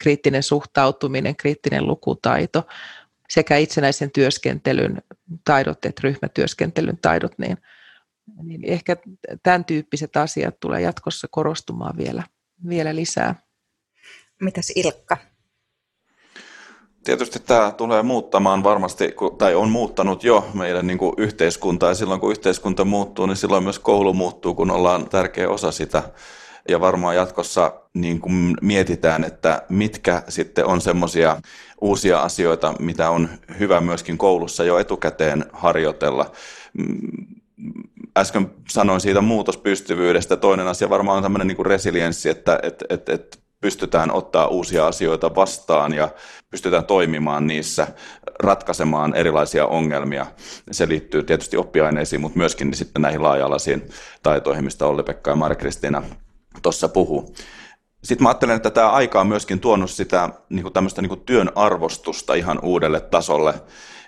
kriittinen 0.00 0.42
suhtautuminen, 0.42 1.36
kriittinen 1.36 1.86
lukutaito 1.86 2.66
sekä 3.30 3.56
itsenäisen 3.56 4.10
työskentelyn 4.10 5.02
taidot 5.44 5.84
että 5.84 6.00
ryhmätyöskentelyn 6.04 6.98
taidot, 7.02 7.38
niin, 7.38 7.58
niin 8.42 8.64
ehkä 8.64 8.96
tämän 9.42 9.64
tyyppiset 9.64 10.16
asiat 10.16 10.60
tulee 10.60 10.80
jatkossa 10.80 11.28
korostumaan 11.30 11.96
vielä, 11.96 12.22
vielä 12.68 12.94
lisää. 12.94 13.34
Mitäs 14.42 14.72
Ilkka? 14.76 15.16
Tietysti 17.04 17.40
tämä 17.40 17.72
tulee 17.76 18.02
muuttamaan 18.02 18.64
varmasti, 18.64 19.14
tai 19.38 19.54
on 19.54 19.70
muuttanut 19.70 20.24
jo 20.24 20.50
meidän 20.54 20.86
niin 20.86 20.98
kuin 20.98 21.14
yhteiskuntaa, 21.16 21.88
ja 21.88 21.94
silloin 21.94 22.20
kun 22.20 22.30
yhteiskunta 22.30 22.84
muuttuu, 22.84 23.26
niin 23.26 23.36
silloin 23.36 23.64
myös 23.64 23.78
koulu 23.78 24.14
muuttuu, 24.14 24.54
kun 24.54 24.70
ollaan 24.70 25.08
tärkeä 25.08 25.48
osa 25.48 25.72
sitä 25.72 26.02
ja 26.68 26.80
varmaan 26.80 27.16
jatkossa 27.16 27.72
niin 27.94 28.20
kuin 28.20 28.56
mietitään, 28.62 29.24
että 29.24 29.62
mitkä 29.68 30.22
sitten 30.28 30.66
on 30.66 30.80
semmoisia 30.80 31.40
uusia 31.80 32.20
asioita, 32.20 32.74
mitä 32.78 33.10
on 33.10 33.28
hyvä 33.58 33.80
myöskin 33.80 34.18
koulussa 34.18 34.64
jo 34.64 34.78
etukäteen 34.78 35.44
harjoitella. 35.52 36.32
Mm, 36.78 37.26
äsken 38.16 38.50
sanoin 38.68 39.00
siitä 39.00 39.20
muutospystyvyydestä. 39.20 40.36
Toinen 40.36 40.66
asia 40.66 40.90
varmaan 40.90 41.16
on 41.16 41.22
tämmöinen 41.22 41.46
niin 41.46 41.56
kuin 41.56 41.66
resilienssi, 41.66 42.28
että 42.28 42.58
että 42.62 42.84
että 42.88 43.12
että 43.12 43.38
pystytään 43.60 44.10
ottaa 44.10 44.46
uusia 44.46 44.86
asioita 44.86 45.34
vastaan 45.34 45.94
ja 45.94 46.08
pystytään 46.50 46.84
toimimaan 46.84 47.46
niissä, 47.46 47.86
ratkaisemaan 48.42 49.14
erilaisia 49.14 49.66
ongelmia. 49.66 50.26
Se 50.70 50.88
liittyy 50.88 51.22
tietysti 51.22 51.56
oppiaineisiin, 51.56 52.20
mutta 52.20 52.38
myöskin 52.38 52.74
sitten 52.74 53.02
näihin 53.02 53.22
laaja-alaisiin 53.22 53.88
taitoihin, 54.22 54.64
mistä 54.64 54.86
Olli-Pekka 54.86 55.30
ja 55.30 55.36
Mari-Kristiina 55.36 56.02
tuossa 56.62 56.88
puhuu. 56.88 57.34
Sitten 58.04 58.22
mä 58.22 58.28
ajattelen, 58.28 58.56
että 58.56 58.70
tämä 58.70 58.90
aika 58.90 59.20
on 59.20 59.26
myöskin 59.26 59.60
tuonut 59.60 59.90
sitä 59.90 60.28
niin 60.48 60.62
kuin 60.62 60.72
tämmöistä 60.72 61.02
niin 61.02 61.08
kuin 61.08 61.20
työn 61.20 61.52
arvostusta 61.54 62.34
ihan 62.34 62.58
uudelle 62.62 63.00
tasolle. 63.00 63.54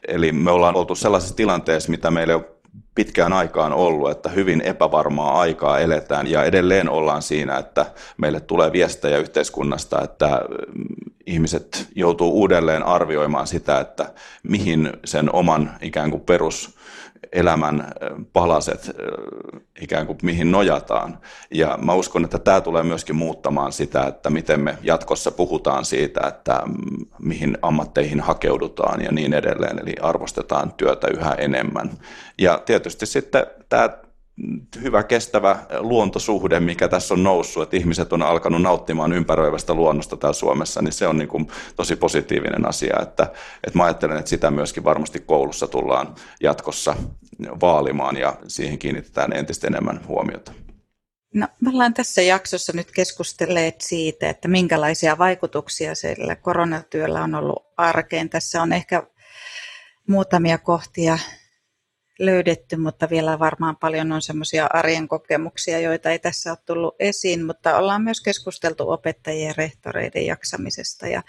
Eli 0.08 0.32
me 0.32 0.50
ollaan 0.50 0.76
oltu 0.76 0.94
sellaisessa 0.94 1.36
tilanteessa, 1.36 1.90
mitä 1.90 2.10
meillä 2.10 2.32
ei 2.32 2.34
ole 2.34 2.60
pitkään 2.94 3.32
aikaan 3.32 3.72
ollut, 3.72 4.10
että 4.10 4.28
hyvin 4.28 4.60
epävarmaa 4.60 5.40
aikaa 5.40 5.78
eletään 5.78 6.26
ja 6.26 6.44
edelleen 6.44 6.88
ollaan 6.88 7.22
siinä, 7.22 7.58
että 7.58 7.86
meille 8.16 8.40
tulee 8.40 8.72
viestejä 8.72 9.18
yhteiskunnasta, 9.18 10.02
että 10.02 10.40
mm, 10.76 10.84
ihmiset 11.26 11.88
joutuu 11.94 12.32
uudelleen 12.32 12.82
arvioimaan 12.82 13.46
sitä, 13.46 13.80
että 13.80 14.12
mihin 14.42 14.92
sen 15.04 15.34
oman 15.34 15.70
ikään 15.82 16.10
kuin 16.10 16.22
perus 16.22 16.74
elämän 17.32 17.92
palaset 18.32 18.90
ikään 19.80 20.06
kuin 20.06 20.18
mihin 20.22 20.52
nojataan. 20.52 21.18
Ja 21.54 21.78
mä 21.82 21.94
uskon, 21.94 22.24
että 22.24 22.38
tämä 22.38 22.60
tulee 22.60 22.82
myöskin 22.82 23.16
muuttamaan 23.16 23.72
sitä, 23.72 24.02
että 24.02 24.30
miten 24.30 24.60
me 24.60 24.78
jatkossa 24.82 25.30
puhutaan 25.30 25.84
siitä, 25.84 26.20
että 26.28 26.62
mm, 26.66 27.06
mihin 27.18 27.58
ammatteihin 27.62 28.20
hakeudutaan 28.20 29.02
ja 29.02 29.12
niin 29.12 29.34
edelleen. 29.34 29.78
Eli 29.82 29.94
arvostetaan 30.02 30.72
työtä 30.72 31.08
yhä 31.08 31.32
enemmän. 31.32 31.90
Ja 32.38 32.62
tietysti 32.66 33.06
sitten 33.06 33.46
tämä 33.68 33.88
hyvä 34.82 35.02
kestävä 35.02 35.58
luontosuhde, 35.78 36.60
mikä 36.60 36.88
tässä 36.88 37.14
on 37.14 37.22
noussut, 37.22 37.62
että 37.62 37.76
ihmiset 37.76 38.12
on 38.12 38.22
alkanut 38.22 38.62
nauttimaan 38.62 39.12
ympäröivästä 39.12 39.74
luonnosta 39.74 40.16
täällä 40.16 40.34
Suomessa, 40.34 40.82
niin 40.82 40.92
se 40.92 41.06
on 41.06 41.18
niin 41.18 41.28
kuin 41.28 41.48
tosi 41.76 41.96
positiivinen 41.96 42.68
asia, 42.68 42.96
että, 43.02 43.22
että 43.64 43.78
mä 43.78 43.84
ajattelen, 43.84 44.16
että 44.16 44.28
sitä 44.28 44.50
myöskin 44.50 44.84
varmasti 44.84 45.20
koulussa 45.20 45.66
tullaan 45.66 46.14
jatkossa 46.42 46.96
vaalimaan 47.60 48.16
ja 48.16 48.36
siihen 48.48 48.78
kiinnitetään 48.78 49.32
entistä 49.32 49.66
enemmän 49.66 50.00
huomiota. 50.06 50.52
No, 51.34 51.48
me 51.60 51.70
ollaan 51.70 51.94
tässä 51.94 52.22
jaksossa 52.22 52.72
nyt 52.72 52.90
keskustelleet 52.90 53.80
siitä, 53.80 54.30
että 54.30 54.48
minkälaisia 54.48 55.18
vaikutuksia 55.18 55.94
sillä 55.94 56.36
koronatyöllä 56.36 57.24
on 57.24 57.34
ollut 57.34 57.66
arkeen. 57.76 58.30
Tässä 58.30 58.62
on 58.62 58.72
ehkä 58.72 59.02
muutamia 60.08 60.58
kohtia 60.58 61.18
löydetty, 62.20 62.76
mutta 62.76 63.10
vielä 63.10 63.38
varmaan 63.38 63.76
paljon 63.76 64.12
on 64.12 64.22
semmoisia 64.22 64.66
arjen 64.72 65.08
kokemuksia, 65.08 65.80
joita 65.80 66.10
ei 66.10 66.18
tässä 66.18 66.50
ole 66.50 66.58
tullut 66.66 66.96
esiin, 66.98 67.46
mutta 67.46 67.76
ollaan 67.76 68.02
myös 68.02 68.20
keskusteltu 68.20 68.90
opettajien 68.90 69.48
ja 69.48 69.54
rehtoreiden 69.56 70.26
jaksamisesta 70.26 71.06
ja 71.06 71.22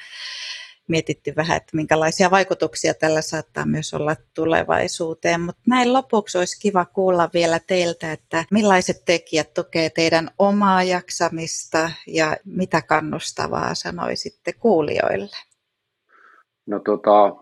mietitty 0.87 1.33
vähän, 1.35 1.57
että 1.57 1.75
minkälaisia 1.77 2.31
vaikutuksia 2.31 2.93
tällä 2.93 3.21
saattaa 3.21 3.65
myös 3.65 3.93
olla 3.93 4.15
tulevaisuuteen. 4.33 5.41
Mutta 5.41 5.61
näin 5.67 5.93
lopuksi 5.93 6.37
olisi 6.37 6.59
kiva 6.59 6.85
kuulla 6.85 7.29
vielä 7.33 7.59
teiltä, 7.67 8.11
että 8.11 8.45
millaiset 8.51 9.05
tekijät 9.05 9.53
tukee 9.53 9.89
teidän 9.89 10.31
omaa 10.39 10.83
jaksamista 10.83 11.91
ja 12.07 12.37
mitä 12.45 12.81
kannustavaa 12.81 13.75
sanoisitte 13.75 14.53
kuulijoille? 14.53 15.37
No 16.65 16.79
tota, 16.79 17.35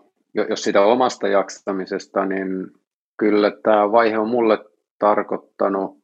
jos 0.50 0.62
sitä 0.62 0.82
omasta 0.82 1.28
jaksamisesta, 1.28 2.26
niin 2.26 2.79
kyllä 3.20 3.50
tämä 3.62 3.92
vaihe 3.92 4.18
on 4.18 4.28
mulle 4.28 4.58
tarkoittanut, 4.98 5.98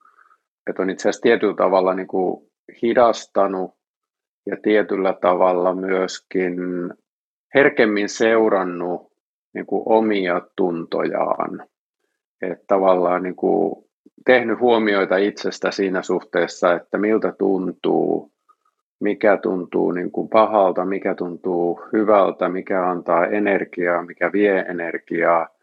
että 0.71 0.83
on 0.83 0.91
itse 0.91 1.09
asiassa 1.09 1.23
tietyllä 1.23 1.55
tavalla 1.55 1.95
niin 1.95 2.07
kuin 2.07 2.51
hidastanut 2.83 3.71
ja 4.47 4.57
tietyllä 4.63 5.15
tavalla 5.21 5.75
myöskin 5.75 6.55
herkemmin 7.55 8.09
seurannut 8.09 9.13
niin 9.55 9.67
kuin 9.67 9.83
omia 9.87 10.41
tuntojaan. 10.57 11.67
Että 12.43 12.65
tavallaan 12.67 13.23
niin 13.23 13.37
kuin 13.37 13.85
tehnyt 14.27 14.61
huomioita 14.61 15.17
itsestä 15.17 15.71
siinä 15.71 16.03
suhteessa, 16.03 16.73
että 16.75 16.99
miltä 16.99 17.33
tuntuu, 17.39 18.33
mikä 19.01 19.37
tuntuu 19.37 19.91
niin 19.91 20.13
kuin 20.13 20.29
pahalta, 20.29 20.85
mikä 20.85 21.15
tuntuu 21.15 21.81
hyvältä, 21.93 22.49
mikä 22.49 22.91
antaa 22.91 23.27
energiaa, 23.27 24.03
mikä 24.03 24.33
vie 24.33 24.59
energiaa. 24.59 25.56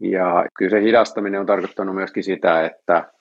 Ja 0.00 0.44
kyllä 0.58 0.70
se 0.70 0.82
hidastaminen 0.82 1.40
on 1.40 1.46
tarkoittanut 1.46 1.94
myöskin 1.94 2.24
sitä, 2.24 2.64
että, 2.64 3.12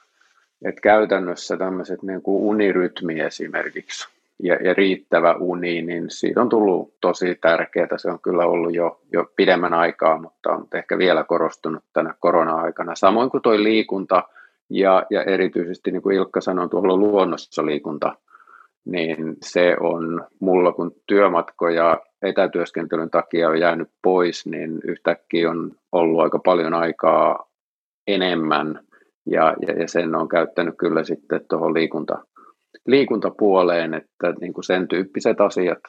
että 0.66 0.82
käytännössä 0.82 1.58
tämmöiset 1.58 2.04
niin 2.04 2.22
kuin 2.22 2.44
unirytmi 2.44 3.20
esimerkiksi 3.20 4.08
ja, 4.44 4.56
ja 4.56 4.74
riittävä 4.74 5.36
uni, 5.40 5.82
niin 5.82 6.10
siitä 6.10 6.42
on 6.42 6.50
tullut 6.50 6.94
tosi 7.02 7.36
tärkeää. 7.42 7.98
Se 7.98 8.10
on 8.10 8.20
kyllä 8.20 8.46
ollut 8.46 8.74
jo, 8.74 9.02
jo 9.12 9.26
pidemmän 9.36 9.74
aikaa, 9.74 10.22
mutta 10.22 10.52
on 10.52 10.68
ehkä 10.74 10.98
vielä 10.98 11.24
korostunut 11.24 11.84
tänä 11.94 12.14
korona-aikana. 12.20 12.96
Samoin 12.96 13.30
kuin 13.30 13.42
tuo 13.42 13.54
liikunta 13.54 14.24
ja, 14.70 15.06
ja 15.10 15.24
erityisesti, 15.24 15.92
niin 15.92 16.02
kuin 16.02 16.16
Ilkka 16.16 16.42
sanoi, 16.42 16.70
tuolla 16.70 16.98
luonnossa 16.98 17.66
liikunta, 17.66 18.16
niin 18.86 19.38
se 19.44 19.76
on 19.80 20.28
mulla, 20.40 20.72
kun 20.72 20.96
työmatkoja 21.08 22.00
etätyöskentelyn 22.22 23.10
takia 23.10 23.50
on 23.50 23.60
jäänyt 23.60 23.90
pois, 24.02 24.46
niin 24.46 24.80
yhtäkkiä 24.84 25.50
on 25.50 25.72
ollut 25.92 26.22
aika 26.22 26.40
paljon 26.40 26.74
aikaa 26.74 27.50
enemmän 28.08 28.80
ja, 29.26 29.56
ja, 29.68 29.74
ja 29.74 29.88
sen 29.88 30.16
on 30.16 30.30
käyttänyt 30.30 30.76
kyllä 30.78 31.04
sitten 31.04 31.42
tuohon 31.50 31.74
liikunta, 31.74 32.24
liikuntapuoleen, 32.86 33.94
että 33.94 34.34
niin 34.42 34.54
kuin 34.54 34.64
sen 34.64 34.88
tyyppiset 34.88 35.42
asiat 35.42 35.80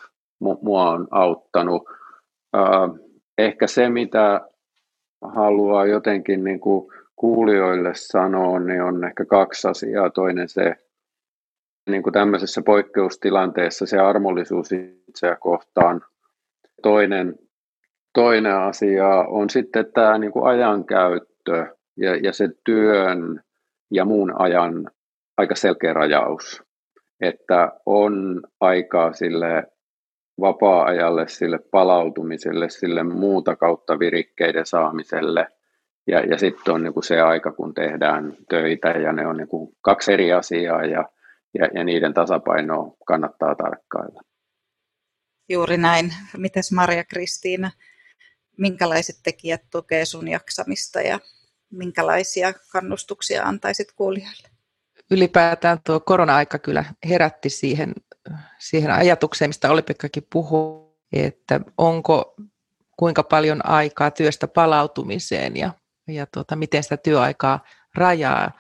mua 0.40 0.90
on 0.90 1.08
auttanut. 1.10 1.82
Ehkä 3.38 3.66
se, 3.66 3.88
mitä 3.88 4.40
haluaa 5.22 5.86
jotenkin 5.86 6.44
niin 6.44 6.60
kuin 6.60 6.92
kuulijoille 7.16 7.90
sanoa, 7.94 8.58
niin 8.58 8.82
on 8.82 9.04
ehkä 9.04 9.24
kaksi 9.24 9.68
asiaa. 9.68 10.10
Toinen 10.10 10.48
se, 10.48 10.76
niin 11.90 12.02
kuin 12.02 12.12
tämmöisessä 12.12 12.62
poikkeustilanteessa 12.62 13.86
se 13.86 13.98
armollisuus 13.98 14.72
itseä 14.72 15.36
kohtaan. 15.36 16.00
Toinen, 16.82 17.34
toinen 18.14 18.56
asia 18.56 19.08
on 19.08 19.50
sitten 19.50 19.92
tämä 19.92 20.18
niin 20.18 20.32
kuin 20.32 20.46
ajankäyttö 20.46 21.66
ja, 21.96 22.16
ja 22.16 22.32
se 22.32 22.48
työn 22.64 23.40
ja 23.90 24.04
muun 24.04 24.40
ajan 24.40 24.90
aika 25.36 25.54
selkeä 25.54 25.92
rajaus 25.92 26.62
että 27.20 27.72
on 27.86 28.42
aikaa 28.60 29.12
sille 29.12 29.64
vapaa-ajalle, 30.40 31.28
sille 31.28 31.58
palautumiselle, 31.70 32.68
sille 32.68 33.02
muuta 33.02 33.56
kautta 33.56 33.98
virikkeiden 33.98 34.66
saamiselle. 34.66 35.46
Ja, 36.06 36.20
ja 36.20 36.38
sitten 36.38 36.74
on 36.74 36.82
niinku 36.82 37.02
se 37.02 37.20
aika, 37.20 37.52
kun 37.52 37.74
tehdään 37.74 38.36
töitä 38.48 38.88
ja 38.88 39.12
ne 39.12 39.26
on 39.26 39.36
niinku 39.36 39.72
kaksi 39.80 40.12
eri 40.12 40.32
asiaa 40.32 40.84
ja, 40.84 41.04
ja, 41.58 41.68
ja 41.74 41.84
niiden 41.84 42.14
tasapainoa 42.14 42.96
kannattaa 43.06 43.54
tarkkailla. 43.54 44.20
Juuri 45.50 45.76
näin. 45.76 46.14
Mites 46.36 46.72
Maria 46.72 47.04
Kristiina, 47.04 47.70
minkälaiset 48.56 49.16
tekijät 49.22 49.62
tukee 49.70 50.04
sun 50.04 50.28
jaksamista 50.28 51.00
ja 51.00 51.20
minkälaisia 51.70 52.52
kannustuksia 52.72 53.42
antaisit 53.42 53.92
kuulijoille? 53.92 54.50
ylipäätään 55.10 55.78
tuo 55.86 56.00
korona-aika 56.00 56.58
kyllä 56.58 56.84
herätti 57.08 57.50
siihen, 57.50 57.92
siihen 58.58 58.90
ajatukseen, 58.90 59.48
mistä 59.48 59.70
Oli-Pekkakin 59.70 60.26
puhui, 60.32 60.90
että 61.12 61.60
onko 61.78 62.34
kuinka 62.96 63.22
paljon 63.22 63.66
aikaa 63.66 64.10
työstä 64.10 64.48
palautumiseen 64.48 65.56
ja, 65.56 65.72
ja 66.08 66.26
tuota, 66.26 66.56
miten 66.56 66.82
sitä 66.82 66.96
työaikaa 66.96 67.64
rajaa. 67.94 68.50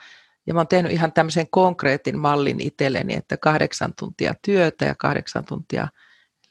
Ja 0.46 0.54
mä 0.54 0.60
oon 0.60 0.68
tehnyt 0.68 0.92
ihan 0.92 1.12
tämmöisen 1.12 1.46
konkreetin 1.50 2.18
mallin 2.18 2.60
itselleni, 2.60 3.14
että 3.14 3.36
kahdeksan 3.36 3.92
tuntia 3.98 4.34
työtä 4.42 4.84
ja 4.84 4.94
kahdeksan 4.94 5.44
tuntia 5.44 5.88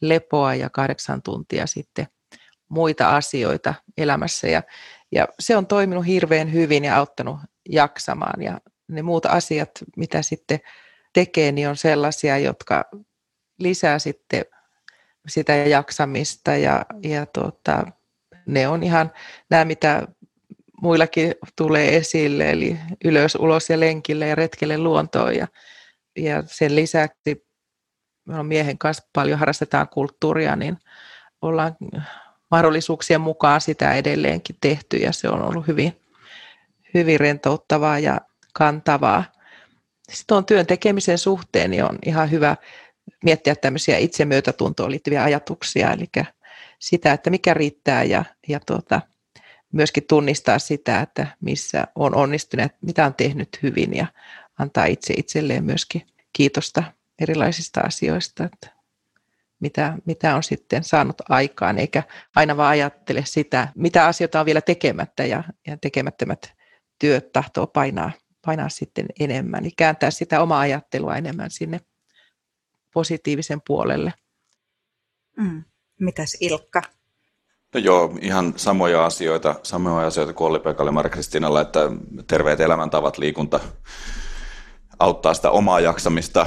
lepoa 0.02 0.56
ja 0.56 0.70
kahdeksan 0.70 1.22
tuntia 1.22 1.68
sitten 1.68 2.08
muita 2.70 3.16
asioita 3.16 3.74
elämässä. 3.98 4.48
Ja, 4.48 4.64
ja 5.12 5.28
se 5.40 5.58
on 5.58 5.68
toiminut 5.68 6.06
hirveän 6.06 6.54
hyvin 6.54 6.86
ja 6.86 6.98
auttanut 6.98 7.40
jaksamaan. 7.70 8.42
Ja 8.42 8.62
ne 8.88 9.02
muut 9.02 9.26
asiat, 9.26 9.72
mitä 9.98 10.22
sitten 10.22 10.60
tekee, 11.14 11.52
niin 11.52 11.70
on 11.70 11.78
sellaisia, 11.78 12.38
jotka 12.38 12.86
lisää 13.60 14.00
sitten 14.00 14.46
sitä 15.28 15.56
jaksamista 15.56 16.56
ja, 16.56 16.86
ja 17.04 17.26
tuota, 17.26 17.86
ne 18.46 18.68
on 18.68 18.84
ihan 18.84 19.12
nämä, 19.50 19.66
mitä 19.66 20.08
muillakin 20.82 21.36
tulee 21.56 21.96
esille, 21.96 22.50
eli 22.50 22.78
ylös, 23.06 23.36
ulos 23.36 23.70
ja 23.70 23.80
lenkille 23.80 24.28
ja 24.28 24.36
retkelle 24.36 24.78
luontoon. 24.78 25.36
Ja, 25.36 25.48
ja 26.18 26.44
sen 26.46 26.76
lisäksi 26.76 27.49
on 28.30 28.46
miehen 28.46 28.78
kanssa 28.78 29.08
paljon 29.14 29.40
harrastetaan 29.40 29.90
kulttuuria, 29.90 30.56
niin 30.56 30.78
ollaan 31.42 31.76
mahdollisuuksien 32.52 33.22
mukaan 33.22 33.62
sitä 33.62 33.94
edelleenkin 33.94 34.56
tehty 34.62 34.98
ja 34.98 35.12
se 35.12 35.30
on 35.30 35.42
ollut 35.42 35.68
hyvin, 35.68 36.02
hyvin 36.94 37.20
rentouttavaa 37.20 38.00
ja 38.00 38.22
kantavaa. 38.54 39.24
Sitten 40.10 40.38
on 40.38 40.46
työn 40.46 40.66
tekemisen 40.66 41.18
suhteen 41.18 41.72
niin 41.72 41.84
on 41.84 42.00
ihan 42.06 42.32
hyvä 42.32 42.56
miettiä 43.24 43.56
tämmöisiä 43.56 43.98
itsemyötätuntoon 43.98 44.92
liittyviä 44.92 45.24
ajatuksia, 45.24 45.94
eli 45.94 46.06
sitä, 46.80 47.14
että 47.14 47.30
mikä 47.30 47.54
riittää 47.54 48.04
ja, 48.04 48.26
ja 48.48 48.60
tuota, 48.60 49.02
myöskin 49.72 50.04
tunnistaa 50.10 50.60
sitä, 50.60 51.02
että 51.02 51.28
missä 51.42 51.88
on 51.96 52.16
onnistunut, 52.16 52.72
mitä 52.82 53.06
on 53.06 53.14
tehnyt 53.14 53.50
hyvin 53.64 53.96
ja 53.96 54.08
antaa 54.60 54.86
itse 54.86 55.14
itselleen 55.18 55.64
myöskin 55.64 56.02
kiitosta 56.34 56.84
erilaisista 57.22 57.82
asioista, 57.82 58.44
että 58.46 58.80
mitä, 59.60 59.94
mitä 60.06 60.36
on 60.36 60.44
sitten 60.44 60.84
saanut 60.84 61.22
aikaan, 61.30 61.78
eikä 61.78 62.04
aina 62.36 62.58
vaan 62.58 62.70
ajattele 62.70 63.26
sitä, 63.26 63.68
mitä 63.76 64.06
asioita 64.06 64.40
on 64.40 64.46
vielä 64.46 64.62
tekemättä 64.62 65.26
ja, 65.26 65.44
ja 65.68 65.78
tekemättömät 65.78 66.54
työt 67.00 67.32
tahtoo 67.32 67.68
painaa 67.68 68.12
painaa 68.46 68.70
sitten 68.70 69.06
enemmän, 69.20 69.64
niin 69.64 69.74
kääntää 69.78 70.12
sitä 70.12 70.42
omaa 70.42 70.60
ajattelua 70.60 71.16
enemmän 71.16 71.52
sinne 71.52 71.80
positiivisen 72.94 73.62
puolelle. 73.68 74.14
Mm. 75.38 75.64
Mitäs 76.00 76.38
Ilkka? 76.40 76.82
No 77.74 77.80
joo, 77.80 78.18
ihan 78.22 78.54
samoja 78.56 79.06
asioita, 79.06 79.56
samoja 79.64 80.08
asioita 80.08 80.34
kuin 80.34 80.48
Olli 80.48 80.60
Pekalle 80.60 80.92
Mark 80.92 81.12
Kristiinalla, 81.12 81.62
että 81.62 81.80
terveet 82.28 82.60
elämäntavat, 82.60 83.18
liikunta 83.18 83.60
auttaa 85.00 85.34
sitä 85.34 85.52
omaa 85.52 85.80
jaksamista. 85.80 86.46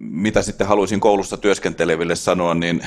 Mitä 0.00 0.42
sitten 0.42 0.66
haluaisin 0.66 1.00
koulussa 1.00 1.36
työskenteleville 1.36 2.16
sanoa, 2.16 2.54
niin 2.54 2.82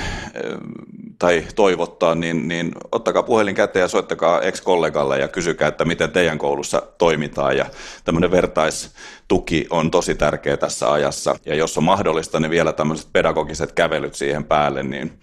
tai 1.19 1.45
toivottaa, 1.55 2.15
niin, 2.15 2.47
niin 2.47 2.71
ottakaa 2.91 3.23
puhelin 3.23 3.55
käteen 3.55 3.81
ja 3.81 3.87
soittakaa 3.87 4.41
ex-kollegalle 4.41 5.19
ja 5.19 5.27
kysykää, 5.27 5.67
että 5.67 5.85
miten 5.85 6.11
teidän 6.11 6.37
koulussa 6.37 6.81
toimitaan. 6.97 7.57
Ja 7.57 7.65
tämmöinen 8.03 8.31
vertaistuki 8.31 9.67
on 9.69 9.91
tosi 9.91 10.15
tärkeä 10.15 10.57
tässä 10.57 10.91
ajassa. 10.91 11.35
Ja 11.45 11.55
jos 11.55 11.77
on 11.77 11.83
mahdollista, 11.83 12.39
niin 12.39 12.51
vielä 12.51 12.73
tämmöiset 12.73 13.07
pedagogiset 13.13 13.71
kävelyt 13.71 14.15
siihen 14.15 14.43
päälle, 14.43 14.83
niin, 14.83 15.19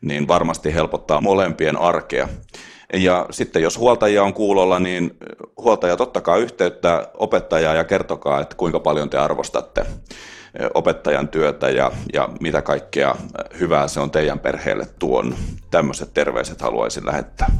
niin 0.00 0.28
varmasti 0.28 0.74
helpottaa 0.74 1.20
molempien 1.20 1.76
arkea. 1.76 2.28
Ja 2.92 3.26
sitten 3.30 3.62
jos 3.62 3.78
huoltajia 3.78 4.22
on 4.22 4.34
kuulolla, 4.34 4.78
niin 4.78 5.16
huoltajat 5.56 6.00
ottakaa 6.00 6.36
yhteyttä 6.36 7.08
opettajaa 7.14 7.74
ja 7.74 7.84
kertokaa, 7.84 8.40
että 8.40 8.56
kuinka 8.56 8.80
paljon 8.80 9.10
te 9.10 9.18
arvostatte 9.18 9.86
opettajan 10.74 11.28
työtä 11.28 11.70
ja, 11.70 11.92
ja 12.12 12.28
mitä 12.40 12.62
kaikkea 12.62 13.16
hyvää 13.60 13.88
se 13.88 14.00
on 14.00 14.10
teidän 14.10 14.38
perheelle 14.38 14.86
tuon. 14.98 15.34
Tämmöiset 15.70 16.14
terveiset 16.14 16.60
haluaisin 16.60 17.06
lähettää. 17.06 17.50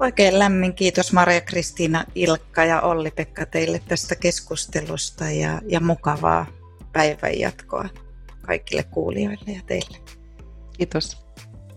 Oikein 0.00 0.38
lämmin 0.38 0.74
kiitos 0.74 1.12
Maria 1.12 1.40
Kristiina 1.40 2.04
Ilkka 2.14 2.64
ja 2.64 2.80
Olli-Pekka 2.80 3.46
teille 3.46 3.80
tästä 3.88 4.16
keskustelusta 4.16 5.30
ja, 5.30 5.60
ja 5.66 5.80
mukavaa 5.80 6.46
päivän 6.92 7.38
jatkoa 7.38 7.88
kaikille 8.46 8.82
kuulijoille 8.82 9.52
ja 9.52 9.60
teille. 9.66 9.98
Kiitos. 10.76 11.26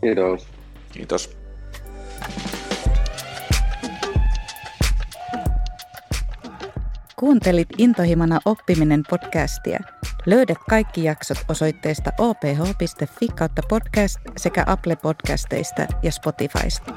Kiitos. 0.02 0.47
Kiitos. 0.91 1.40
Kuuntelit 7.15 7.69
Intohimana 7.78 8.39
oppiminen 8.45 9.03
podcastia. 9.09 9.80
Löydät 10.26 10.57
kaikki 10.69 11.03
jaksot 11.03 11.38
osoitteesta 11.47 12.11
oph.fi 12.17 13.28
kautta 13.28 13.61
podcast 13.69 14.17
sekä 14.38 14.63
Apple 14.67 14.95
podcasteista 14.95 15.88
ja 16.03 16.11
Spotifysta. 16.11 16.93